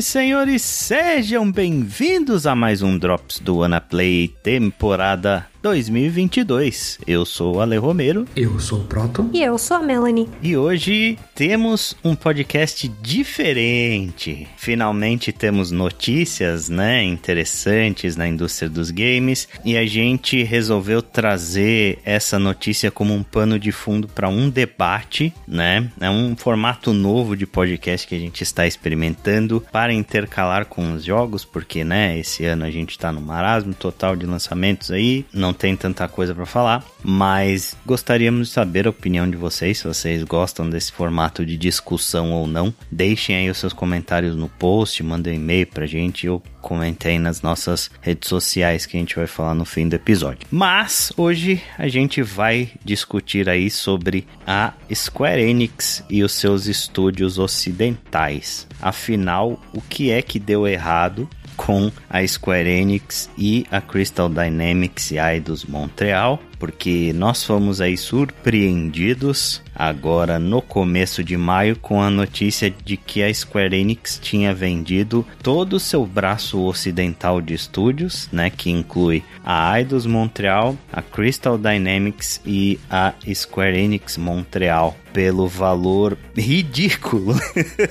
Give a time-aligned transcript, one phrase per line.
[0.00, 6.98] E senhores, sejam bem-vindos a mais um Drops do Play temporada 2022.
[7.06, 8.26] Eu sou o Ale Romero.
[8.34, 9.28] Eu sou o Proto.
[9.32, 10.28] E eu sou a Melanie.
[10.42, 14.48] E hoje temos um podcast diferente.
[14.56, 22.38] Finalmente temos notícias, né, interessantes na indústria dos games e a gente resolveu trazer essa
[22.38, 25.90] notícia como um pano de fundo para um debate, né?
[26.00, 31.04] É um formato novo de podcast que a gente está experimentando para intercalar com os
[31.04, 35.49] jogos, porque, né, esse ano a gente está no marasmo total de lançamentos aí, não
[35.50, 39.86] não tem tanta coisa para falar, mas gostaríamos de saber a opinião de vocês, se
[39.86, 42.72] vocês gostam desse formato de discussão ou não.
[42.90, 47.42] Deixem aí os seus comentários no post, mandem um e-mail pra gente ou comentei nas
[47.42, 50.46] nossas redes sociais que a gente vai falar no fim do episódio.
[50.50, 57.38] Mas hoje a gente vai discutir aí sobre a Square Enix e os seus estúdios
[57.38, 58.68] ocidentais.
[58.80, 61.28] Afinal, o que é que deu errado
[61.66, 67.96] com a Square Enix e a Crystal Dynamics e Eidos Montreal, porque nós fomos aí
[67.96, 74.54] surpreendidos agora no começo de maio com a notícia de que a Square Enix tinha
[74.54, 81.00] vendido todo o seu braço ocidental de estúdios, né, que inclui a Eidos Montreal, a
[81.00, 87.34] Crystal Dynamics e a Square Enix Montreal pelo valor ridículo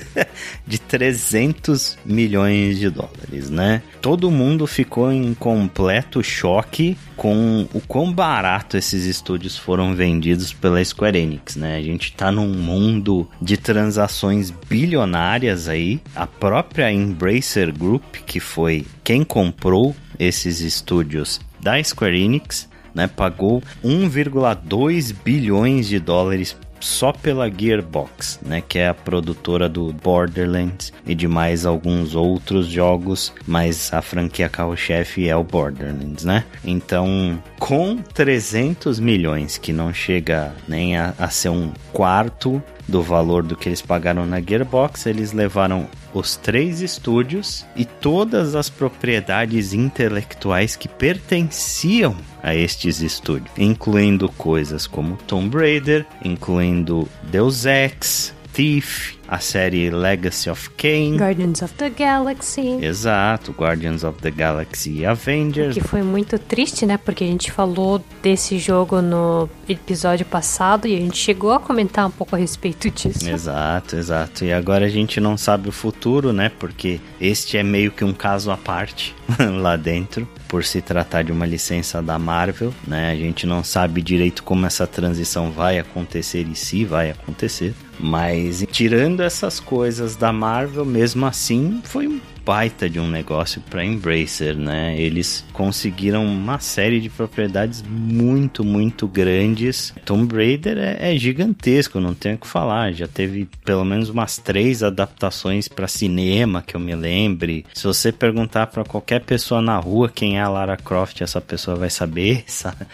[0.66, 3.82] de 300 milhões de dólares, né?
[4.02, 10.84] Todo mundo ficou em completo choque com o quão barato esses estúdios foram vendidos pela
[10.84, 11.78] Square Enix, né?
[11.78, 16.02] A gente tá num mundo de transações bilionárias aí.
[16.16, 23.62] A própria Embracer Group, que foi quem comprou esses estúdios da Square Enix, né, pagou
[23.84, 31.14] 1,2 bilhões de dólares só pela Gearbox, né, que é a produtora do Borderlands e
[31.14, 36.46] de mais alguns outros jogos, mas a franquia carro-chefe é o Borderlands, né?
[36.64, 43.44] Então, com 300 milhões, que não chega nem a, a ser um quarto do valor
[43.44, 49.74] do que eles pagaram na Gearbox, eles levaram os três estúdios e todas as propriedades
[49.74, 59.16] intelectuais que pertenciam a estes estúdios, incluindo coisas como Tomb Raider, incluindo Deus Ex, Thief,
[59.26, 62.84] a série Legacy of Kain, Guardians of the Galaxy.
[62.84, 65.74] Exato, Guardians of the Galaxy e Avengers.
[65.74, 66.98] Que foi muito triste, né?
[66.98, 72.06] Porque a gente falou desse jogo no episódio passado e a gente chegou a comentar
[72.06, 73.30] um pouco a respeito disso.
[73.30, 74.44] Exato, exato.
[74.44, 76.52] E agora a gente não sabe o futuro, né?
[76.60, 81.32] Porque este é meio que um caso à parte lá dentro por se tratar de
[81.32, 83.12] uma licença da Marvel, né?
[83.12, 87.74] A gente não sabe direito como essa transição vai acontecer e se vai acontecer.
[88.00, 93.84] Mas tirando essas coisas da Marvel, mesmo assim, foi um baita de um negócio para
[93.86, 95.00] Embracer, né?
[95.00, 99.94] Eles conseguiram uma série de propriedades muito, muito grandes.
[100.06, 102.92] Tomb Raider é, é gigantesco, não tenho o que falar.
[102.94, 107.66] Já teve pelo menos umas três adaptações para cinema que eu me lembre.
[107.74, 111.76] Se você perguntar para qualquer pessoa na rua quem é a Lara Croft, essa pessoa
[111.76, 112.86] vai saber, sabe?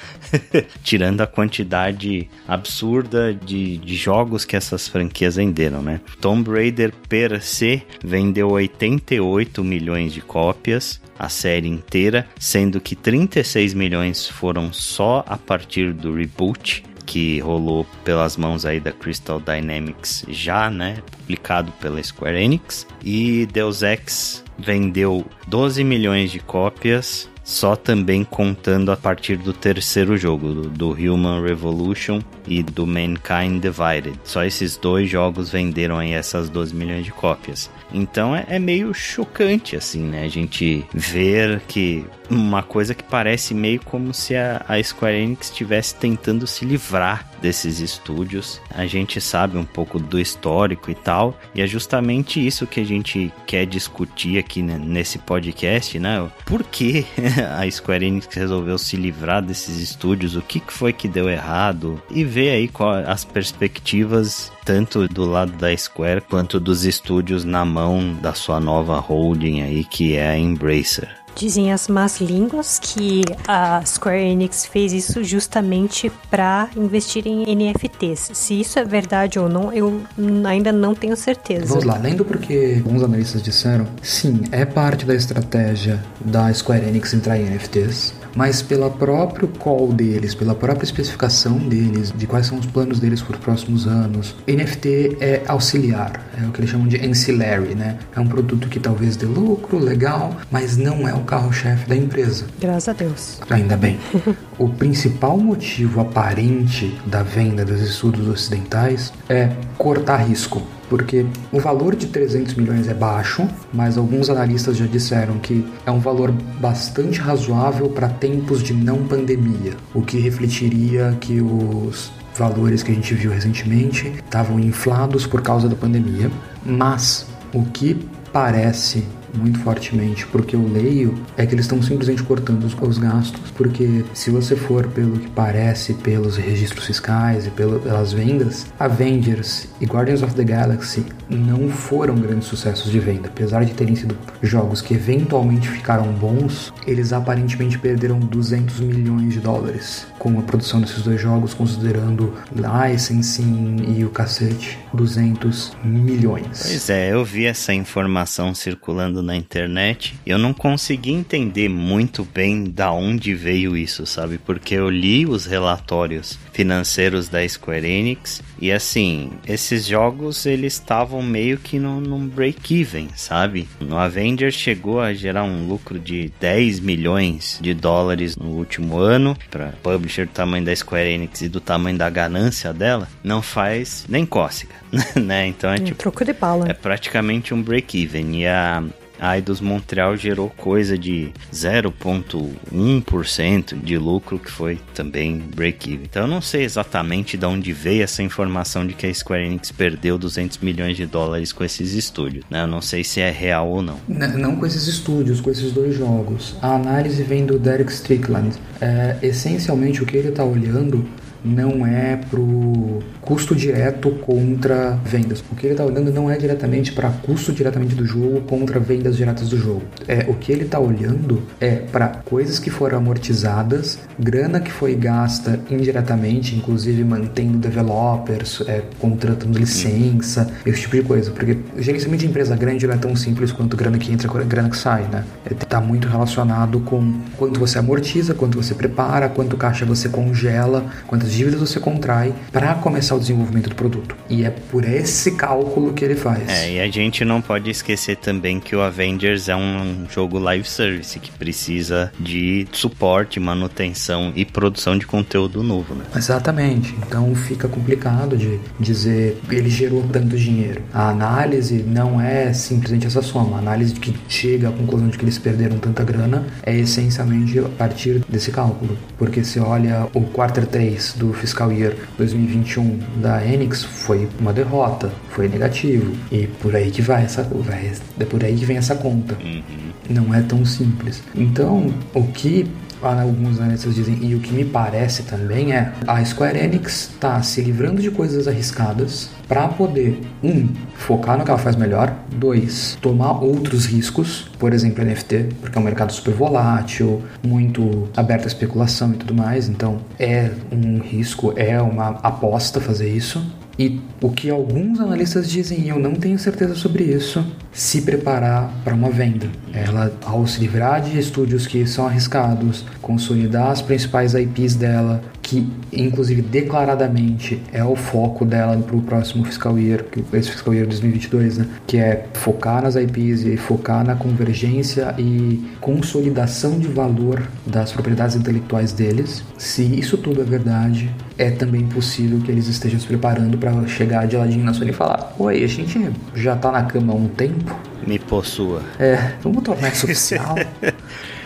[0.83, 6.01] Tirando a quantidade absurda de, de jogos que essas franquias venderam, né?
[6.19, 12.95] Tomb Raider per se vendeu 88 8 milhões de cópias, a série inteira, sendo que
[12.95, 19.39] 36 milhões foram só a partir do reboot que rolou pelas mãos aí da Crystal
[19.39, 27.29] Dynamics já, né, publicado pela Square Enix, e Deus Ex vendeu 12 milhões de cópias
[27.45, 33.61] só também contando a partir do terceiro jogo, do, do, Human Revolution e do Mankind
[33.61, 34.19] Divided.
[34.23, 37.69] Só esses dois jogos venderam aí essas 12 milhões de cópias.
[37.93, 40.23] Então é, é meio chocante, assim, né?
[40.23, 45.49] A gente ver que uma coisa que parece meio como se a, a Square Enix
[45.49, 48.59] estivesse tentando se livrar desses estúdios.
[48.69, 52.85] A gente sabe um pouco do histórico e tal, e é justamente isso que a
[52.85, 56.27] gente quer discutir aqui nesse podcast, né?
[56.45, 57.05] Por que
[57.57, 60.35] a Square Enix resolveu se livrar desses estúdios?
[60.35, 62.01] O que foi que deu errado?
[62.09, 62.69] E ver aí
[63.07, 68.99] as perspectivas tanto do lado da Square quanto dos estúdios na mão da sua nova
[68.99, 71.07] holding aí que é a Embracer.
[71.35, 78.31] Dizem as más línguas que a Square Enix fez isso justamente para investir em NFTs.
[78.33, 80.01] Se isso é verdade ou não, eu
[80.45, 81.65] ainda não tenho certeza.
[81.65, 87.13] Vamos lá, lendo porque alguns analistas disseram, sim, é parte da estratégia da Square Enix
[87.13, 92.59] entrar em NFTs mas pela próprio call deles, pela própria especificação deles, de quais são
[92.59, 94.35] os planos deles para os próximos anos.
[94.47, 97.97] NFT é auxiliar, é o que eles chamam de ancillary, né?
[98.15, 102.45] É um produto que talvez dê lucro, legal, mas não é o carro-chefe da empresa.
[102.59, 103.39] Graças a Deus.
[103.49, 103.97] Ainda bem.
[104.59, 111.95] o principal motivo aparente da venda dos estudos ocidentais é cortar risco porque o valor
[111.95, 117.19] de 300 milhões é baixo, mas alguns analistas já disseram que é um valor bastante
[117.19, 123.13] razoável para tempos de não pandemia, o que refletiria que os valores que a gente
[123.13, 126.29] viu recentemente estavam inflados por causa da pandemia,
[126.65, 129.05] mas o que parece
[129.37, 134.03] muito fortemente, porque eu leio, é que eles estão simplesmente cortando os, os, gastos, porque
[134.13, 140.21] se você for pelo que parece, pelos registros fiscais e pelas vendas, Avengers e Guardians
[140.23, 143.27] of the Galaxy não foram grandes sucessos de venda.
[143.27, 149.39] Apesar de terem sido jogos que eventualmente ficaram bons, eles aparentemente perderam 200 milhões de
[149.39, 156.63] dólares com a produção desses dois jogos, considerando licensing e o cacete, 200 milhões.
[156.63, 160.15] Pois é, eu vi essa informação circulando na internet.
[160.25, 164.37] Eu não consegui entender muito bem da onde veio isso, sabe?
[164.37, 171.21] Porque eu li os relatórios financeiros da Square Enix e assim, esses jogos eles estavam
[171.21, 173.67] meio que no, num break-even, sabe?
[173.79, 179.37] No Avengers chegou a gerar um lucro de 10 milhões de dólares no último ano
[179.51, 184.05] para publisher do tamanho da Square Enix e do tamanho da ganância dela, não faz
[184.07, 184.75] nem cócega,
[185.15, 185.47] né?
[185.47, 186.67] Então é, é tipo troco de bala.
[186.69, 188.83] É praticamente um break-even e a
[189.19, 196.01] a Eidos Montreal gerou coisa de 0,1% de lucro, que foi também break-even.
[196.03, 199.71] Então eu não sei exatamente de onde veio essa informação de que a Square Enix
[199.71, 202.43] perdeu 200 milhões de dólares com esses estúdios.
[202.49, 202.63] Né?
[202.63, 203.99] Eu não sei se é real ou não.
[204.07, 206.55] Não, não com esses estúdios, com esses dois jogos.
[206.61, 208.55] A análise vem do Derek Strickland.
[208.81, 211.07] É, essencialmente o que ele está olhando
[211.45, 215.43] não é pro custo direto contra vendas.
[215.51, 219.15] O que ele está olhando não é diretamente para custo diretamente do jogo contra vendas
[219.15, 219.83] diretas do jogo.
[220.07, 224.95] É o que ele está olhando é para coisas que foram amortizadas, grana que foi
[224.95, 231.31] gasta indiretamente, inclusive mantendo developers, é, contratando licença, esse tipo de coisa.
[231.31, 234.77] Porque gerenciamento de empresa grande não é tão simples quanto grana que entra, grana que
[234.77, 235.23] sai, né?
[235.49, 241.34] Está muito relacionado com quanto você amortiza, quanto você prepara, quanto caixa você congela, quantas
[241.35, 244.15] dívidas você contrai para começar o desenvolvimento do produto.
[244.29, 246.49] E é por esse cálculo que ele faz.
[246.49, 250.67] É, e a gente não pode esquecer também que o Avengers é um jogo live
[250.67, 256.05] service que precisa de suporte, manutenção e produção de conteúdo novo, né?
[256.15, 256.95] Exatamente.
[257.05, 260.81] Então fica complicado de dizer ele gerou tanto dinheiro.
[260.93, 263.57] A análise não é simplesmente essa soma.
[263.57, 267.69] A análise que chega à conclusão de que eles perderam tanta grana é essencialmente a
[267.69, 268.97] partir desse cálculo.
[269.17, 275.11] Porque se olha o quarter 3 do fiscal year 2021 da Enix foi uma derrota,
[275.29, 276.13] foi negativo.
[276.31, 279.37] E por aí que vai essa, vai, é por aí que vem essa conta.
[279.43, 279.63] Uhum.
[280.09, 281.23] Não é tão simples.
[281.35, 282.67] Então, o que
[283.01, 287.61] alguns analistas dizem, e o que me parece também é a Square Enix está se
[287.61, 293.43] livrando de coisas arriscadas para poder, um, focar no que ela faz melhor, dois, tomar
[293.43, 299.11] outros riscos, por exemplo, NFT, porque é um mercado super volátil, muito aberto à especulação
[299.11, 303.45] e tudo mais, então é um risco, é uma aposta fazer isso.
[303.77, 308.93] E o que alguns analistas dizem, eu não tenho certeza sobre isso, se preparar para
[308.93, 309.47] uma venda.
[309.73, 315.67] Ela, ao se livrar de estúdios que são arriscados, consolidar as principais IPs dela, que
[315.93, 320.03] inclusive declaradamente é o foco dela para o próximo fiscal year,
[320.33, 321.67] esse fiscal year 2022, né?
[321.85, 328.35] que é focar nas IPs e focar na convergência e consolidação de valor das propriedades
[328.35, 329.43] intelectuais deles.
[329.57, 334.27] Se isso tudo é verdade, é também possível que eles estejam se preparando para chegar
[334.27, 337.27] de ladinho na Sony e falar: Oi, a gente já tá na cama há um
[337.27, 337.77] tempo.
[338.05, 338.81] Me possua.
[338.99, 340.55] É, vamos tornar isso oficial.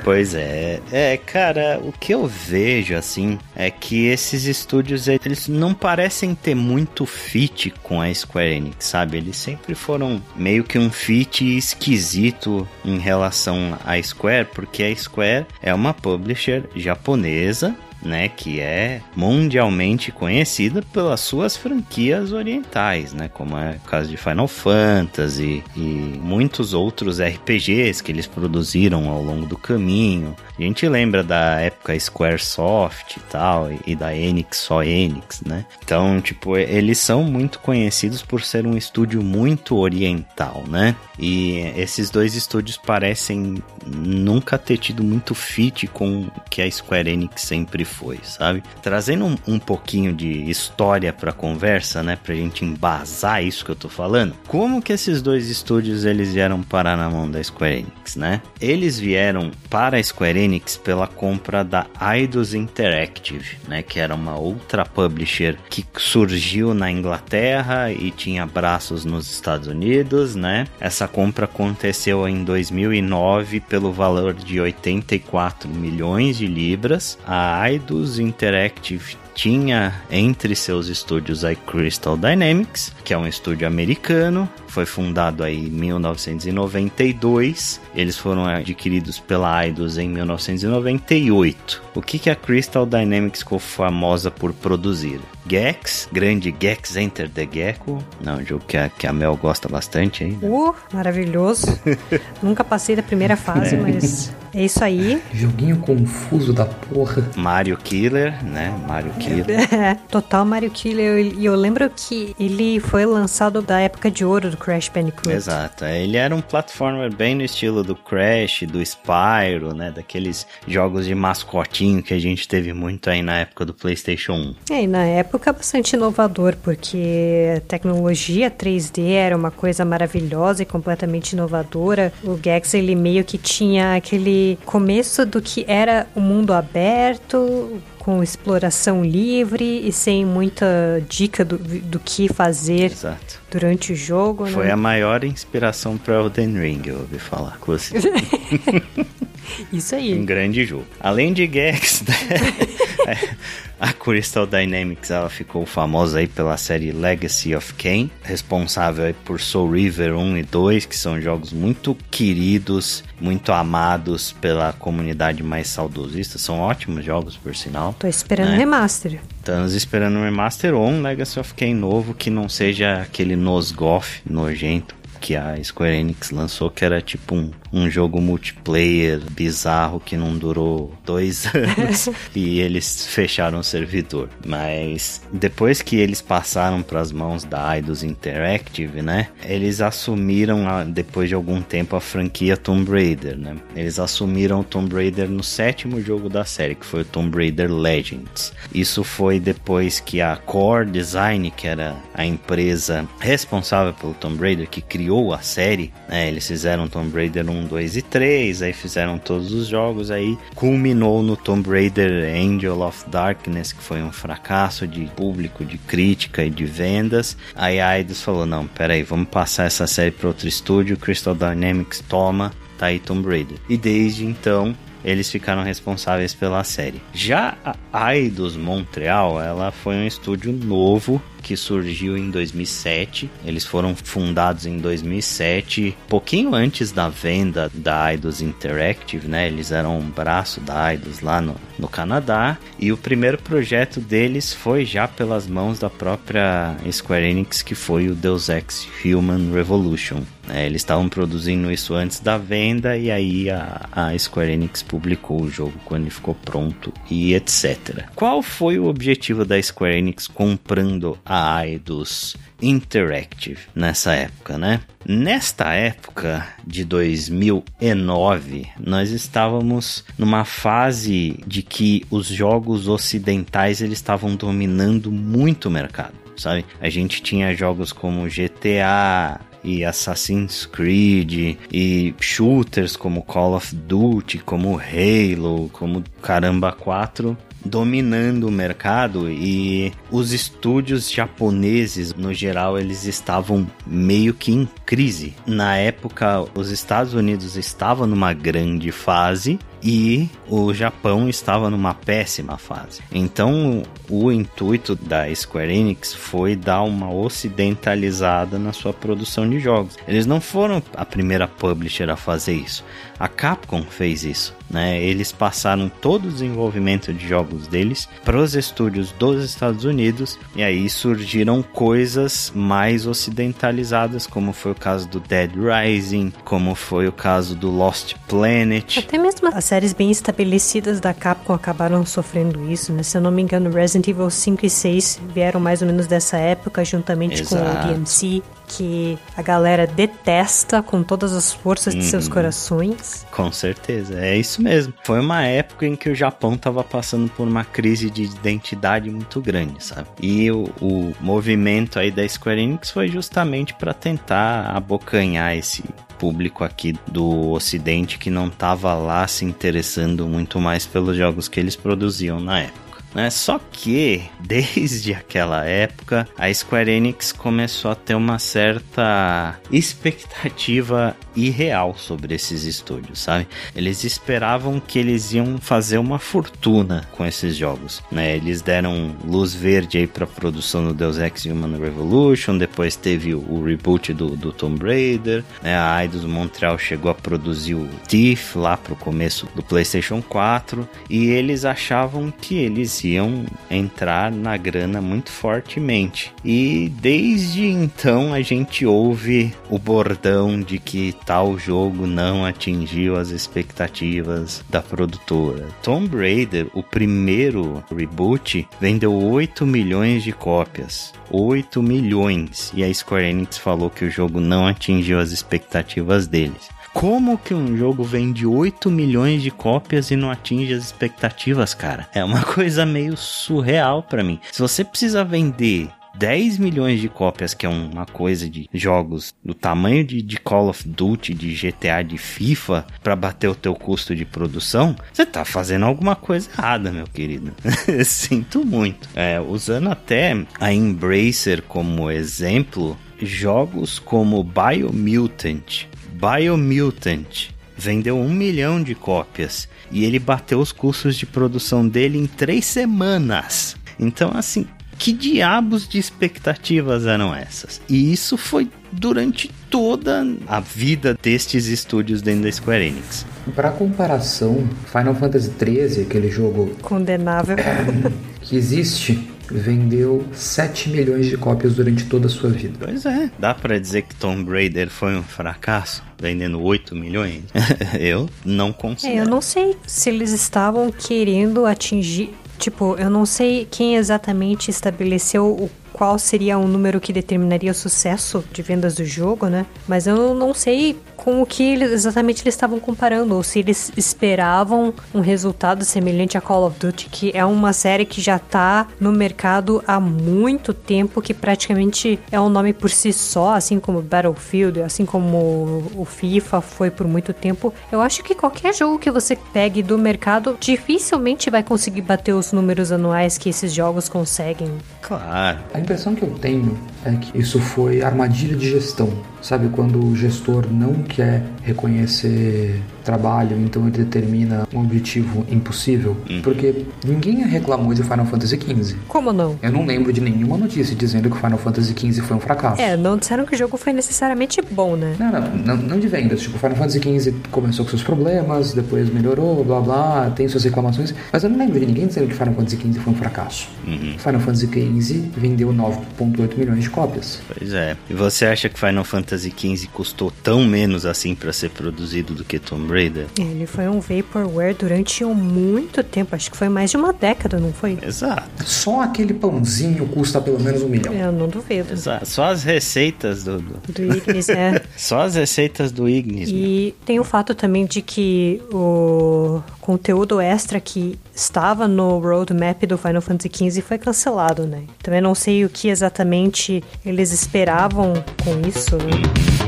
[0.03, 0.79] Pois é.
[0.91, 6.55] É, cara, o que eu vejo, assim, é que esses estúdios, eles não parecem ter
[6.55, 9.17] muito fit com a Square Enix, sabe?
[9.17, 15.45] Eles sempre foram meio que um fit esquisito em relação à Square, porque a Square
[15.61, 23.57] é uma publisher japonesa né, que é mundialmente conhecida pelas suas franquias orientais, né, como
[23.57, 29.45] é o caso de Final Fantasy e muitos outros RPGs que eles produziram ao longo
[29.45, 30.35] do caminho.
[30.57, 35.65] A gente lembra da época Squaresoft e tal, e da Enix, só Enix, né?
[35.83, 40.95] Então, tipo, eles são muito conhecidos por ser um estúdio muito oriental, né?
[41.17, 47.09] E esses dois estúdios parecem nunca ter tido muito fit com o que a Square
[47.09, 48.63] Enix sempre foi, sabe?
[48.81, 52.15] Trazendo um, um pouquinho de história pra conversa, né?
[52.15, 54.33] Pra gente embasar isso que eu tô falando.
[54.47, 58.41] Como que esses dois estúdios eles vieram parar na mão da Square Enix, né?
[58.61, 64.13] Eles vieram para a Square Enix Enix pela compra da Eidos Interactive, né, que era
[64.13, 70.67] uma outra publisher que surgiu na Inglaterra e tinha braços nos Estados Unidos, né?
[70.79, 77.17] Essa compra aconteceu em 2009 pelo valor de 84 milhões de libras.
[77.25, 84.49] A Eidos Interactive tinha entre seus estúdios a Crystal Dynamics, que é um estúdio americano,
[84.67, 87.79] foi fundado aí em 1992.
[87.95, 91.81] Eles foram adquiridos pela Eidos em 1998.
[91.95, 95.21] O que, que a Crystal Dynamics ficou famosa por produzir?
[95.49, 98.03] Gex, grande Gex Enter the Gecko.
[98.21, 100.31] Não, um jogo que a, que a Mel gosta bastante aí.
[100.31, 100.47] Né?
[100.47, 101.67] Uh, maravilhoso.
[102.41, 103.79] Nunca passei da primeira fase, é.
[103.79, 105.21] mas é isso aí.
[105.33, 107.27] Joguinho confuso da porra.
[107.35, 108.73] Mario Killer, né?
[108.87, 109.67] Mario Killer.
[109.79, 111.19] É, total Mario Killer.
[111.19, 115.29] E eu, eu lembro que ele foi lançado da época de ouro do Crash Bandicoot.
[115.29, 115.85] Exato.
[115.85, 119.91] Ele era um platformer bem no estilo do Crash, do Spyro, né?
[119.91, 124.55] Daqueles jogos de mascotinho que a gente teve muito aí na época do PlayStation 1.
[124.71, 130.65] É, e na época bastante inovador, porque a tecnologia 3D era uma coisa maravilhosa e
[130.65, 132.13] completamente inovadora.
[132.23, 138.23] O Gex, ele meio que tinha aquele começo do que era o mundo aberto, com
[138.23, 140.65] exploração livre e sem muita
[141.07, 143.41] dica do, do que fazer Exato.
[143.51, 144.47] durante o jogo.
[144.47, 144.71] Foi né?
[144.71, 147.59] a maior inspiração para Elden Ring, eu ouvi falar.
[149.71, 150.13] Isso aí.
[150.13, 150.85] Um grande jogo.
[150.99, 152.15] Além de Gex, né?
[153.79, 159.71] A Crystal Dynamics ela ficou famosa aí pela série Legacy of Kain, responsável por Soul
[159.71, 166.37] River 1 e 2, que são jogos muito queridos, muito amados pela comunidade mais saudosista.
[166.37, 167.95] São ótimos jogos, por sinal.
[167.97, 168.57] Tô esperando né?
[168.57, 169.21] remaster.
[169.37, 174.21] Estamos esperando um remaster ou um Legacy of Kain novo que não seja aquele Nosgoth
[174.29, 180.17] nojento que a Square Enix lançou, que era tipo um, um jogo multiplayer bizarro que
[180.17, 184.29] não durou dois anos e eles fecharam o servidor.
[184.45, 189.29] Mas depois que eles passaram para as mãos da Eidos Interactive, né?
[189.43, 193.55] Eles assumiram, depois de algum tempo, a franquia Tomb Raider, né?
[193.75, 197.71] Eles assumiram o Tomb Raider no sétimo jogo da série, que foi o Tomb Raider
[197.71, 198.53] Legends.
[198.73, 204.69] Isso foi depois que a Core Design, que era a empresa responsável pelo Tomb Raider,
[204.69, 206.27] que criou a série, né?
[206.27, 210.37] Eles fizeram Tomb Raider 1 1, 2 e 3, aí fizeram todos os jogos, aí
[210.55, 216.43] culminou no Tomb Raider Angel of Darkness, que foi um fracasso de público, de crítica
[216.43, 217.37] e de vendas.
[217.55, 222.03] Aí a Eidos falou: não, peraí, vamos passar essa série para outro estúdio, Crystal Dynamics
[222.07, 223.57] toma, tá aí Tomb Raider.
[223.69, 227.01] E desde então eles ficaram responsáveis pela série.
[227.13, 227.57] Já
[227.91, 233.29] a Eidos Montreal, ela foi um estúdio novo que surgiu em 2007.
[233.45, 239.47] Eles foram fundados em 2007, pouquinho antes da venda da Eidos Interactive, né?
[239.47, 242.57] Eles eram um braço da Eidos lá no, no Canadá.
[242.77, 248.07] E o primeiro projeto deles foi já pelas mãos da própria Square Enix, que foi
[248.07, 250.23] o Deus Ex Human Revolution.
[250.49, 255.41] É, eles estavam produzindo isso antes da venda e aí a, a Square Enix publicou
[255.41, 258.05] o jogo quando ele ficou pronto e etc.
[258.15, 264.81] Qual foi o objetivo da Square Enix comprando a Eidos Interactive nessa época, né?
[265.07, 274.35] Nesta época de 2009, nós estávamos numa fase de que os jogos ocidentais eles estavam
[274.35, 276.65] dominando muito o mercado, sabe?
[276.81, 284.39] A gente tinha jogos como GTA, e Assassin's Creed e shooters como Call of Duty,
[284.39, 293.05] como Halo, como Caramba 4 dominando o mercado e os estúdios japoneses, no geral, eles
[293.05, 295.35] estavam meio que em crise.
[295.45, 302.57] Na época, os Estados Unidos estavam numa grande fase e o Japão estava numa péssima
[302.57, 303.01] fase.
[303.11, 309.97] Então, o intuito da Square Enix foi dar uma ocidentalizada na sua produção de jogos.
[310.07, 312.83] Eles não foram a primeira publisher a fazer isso.
[313.19, 315.01] A Capcom fez isso, né?
[315.01, 320.63] Eles passaram todo o desenvolvimento de jogos deles para os estúdios dos Estados Unidos e
[320.63, 327.11] aí surgiram coisas mais ocidentalizadas, como foi o caso do Dead Rising, como foi o
[327.11, 328.99] caso do Lost Planet.
[328.99, 333.03] Até mesmo as séries bem estabelecidas da Capcom acabaram sofrendo isso, né?
[333.03, 336.37] Se eu não me engano, Resident Evil 5 e 6 vieram mais ou menos dessa
[336.37, 337.63] época, juntamente Exato.
[337.63, 342.33] com o DMC que a galera detesta com todas as forças de seus uhum.
[342.33, 343.25] corações.
[343.31, 344.93] Com certeza, é isso mesmo.
[345.03, 349.41] Foi uma época em que o Japão estava passando por uma crise de identidade muito
[349.41, 350.07] grande, sabe?
[350.21, 355.83] E o, o movimento aí da Square Enix foi justamente para tentar abocanhar esse
[356.19, 361.59] público aqui do Ocidente que não estava lá se interessando muito mais pelos jogos que
[361.59, 362.88] eles produziam na época.
[363.13, 363.29] Né?
[363.29, 371.95] Só que, desde aquela época, a Square Enix começou a ter uma certa expectativa irreal
[371.97, 373.47] sobre esses estúdios, sabe?
[373.75, 378.35] Eles esperavam que eles iam fazer uma fortuna com esses jogos, né?
[378.35, 383.33] Eles deram luz verde aí para a produção do Deus Ex Human Revolution, depois teve
[383.33, 385.77] o reboot do, do Tomb Raider, né?
[385.77, 391.27] A Eidos Montreal chegou a produzir o Thief lá pro começo do PlayStation 4 e
[391.27, 396.33] eles achavam que eles iam entrar na grana muito fortemente.
[396.43, 403.29] E desde então a gente ouve o bordão de que tal jogo não atingiu as
[403.29, 405.67] expectativas da produtora.
[405.83, 411.13] Tomb Raider, o primeiro reboot, vendeu 8 milhões de cópias.
[411.31, 412.71] 8 milhões.
[412.73, 416.69] E a Square Enix falou que o jogo não atingiu as expectativas deles.
[416.93, 422.07] Como que um jogo vende 8 milhões de cópias e não atinge as expectativas, cara?
[422.13, 424.39] É uma coisa meio surreal para mim.
[424.51, 429.53] Se você precisa vender 10 milhões de cópias, que é uma coisa de jogos do
[429.53, 434.13] tamanho de, de Call of Duty, de GTA, de FIFA, para bater o teu custo
[434.13, 437.53] de produção, você tá fazendo alguma coisa errada, meu querido.
[438.03, 439.07] Sinto muito.
[439.15, 445.87] É, usando até a Embracer como exemplo, jogos como Biomutant
[446.19, 452.25] Biomutant vendeu um milhão de cópias e ele bateu os custos de produção dele em
[452.25, 453.77] três semanas.
[453.97, 457.79] Então, assim, que diabos de expectativas eram essas?
[457.87, 463.25] E isso foi durante toda a vida destes estúdios dentro da Square Enix.
[463.55, 467.55] Para comparação, Final Fantasy XIII, aquele jogo condenável
[468.41, 472.77] que existe, vendeu 7 milhões de cópias durante toda a sua vida.
[472.79, 476.03] Pois é, dá para dizer que Tomb Raider foi um fracasso?
[476.19, 477.43] vendendo 8 milhões?
[477.99, 479.13] eu não consigo.
[479.13, 482.35] É, eu não sei se eles estavam querendo atingir.
[482.57, 487.73] Tipo, eu não sei quem exatamente estabeleceu o qual seria um número que determinaria o
[487.73, 489.65] sucesso de vendas do jogo, né?
[489.87, 493.91] Mas eu não sei com o que eles, exatamente eles estavam comparando, ou se eles
[493.97, 498.87] esperavam um resultado semelhante a Call of Duty, que é uma série que já tá
[498.99, 504.01] no mercado há muito tempo, que praticamente é um nome por si só, assim como
[504.01, 507.73] Battlefield, assim como o FIFA foi por muito tempo.
[507.91, 512.53] Eu acho que qualquer jogo que você pegue do mercado dificilmente vai conseguir bater os
[512.53, 514.71] números anuais que esses jogos conseguem.
[515.01, 519.11] Claro impressão que eu tenho é que isso foi armadilha de gestão.
[519.41, 526.15] Sabe quando o gestor não quer reconhecer trabalho, então ele determina um objetivo impossível?
[526.29, 526.41] Uhum.
[526.41, 528.97] Porque ninguém reclamou de Final Fantasy XV.
[529.07, 529.57] Como não?
[529.61, 532.81] Eu não lembro de nenhuma notícia dizendo que Final Fantasy XV foi um fracasso.
[532.81, 535.15] É, não disseram que o jogo foi necessariamente bom, né?
[535.19, 536.41] Não, não, não, não de vendas.
[536.41, 541.13] Tipo, Final Fantasy XV começou com seus problemas, depois melhorou, blá blá, tem suas reclamações.
[541.31, 543.69] Mas eu não lembro de ninguém dizendo que Final Fantasy XV foi um fracasso.
[543.87, 544.15] Uhum.
[544.17, 547.41] Final Fantasy XV vendeu 9,8 milhões de cópias.
[547.57, 547.95] Pois é.
[548.09, 552.43] E você acha que Final Fantasy XV custou tão menos assim para ser produzido do
[552.43, 553.27] que Tomb Raider?
[553.39, 557.71] Ele foi um vaporware durante muito tempo, acho que foi mais de uma década, não
[557.71, 557.97] foi?
[558.01, 558.63] Exato.
[558.63, 561.13] Só aquele pãozinho custa pelo menos um milhão.
[561.13, 561.93] Eu não duvido.
[561.93, 562.25] Exato.
[562.25, 563.59] Só as receitas do...
[563.59, 564.81] Do, do Ignis, é.
[564.97, 566.49] Só as receitas do Ignis.
[566.49, 567.05] E meu.
[567.05, 573.21] tem o fato também de que o conteúdo extra que estava no roadmap do Final
[573.21, 574.83] Fantasy XV foi cancelado, né?
[575.01, 578.95] Também não sei o que exatamente eles esperavam com isso.
[578.97, 579.58] Né?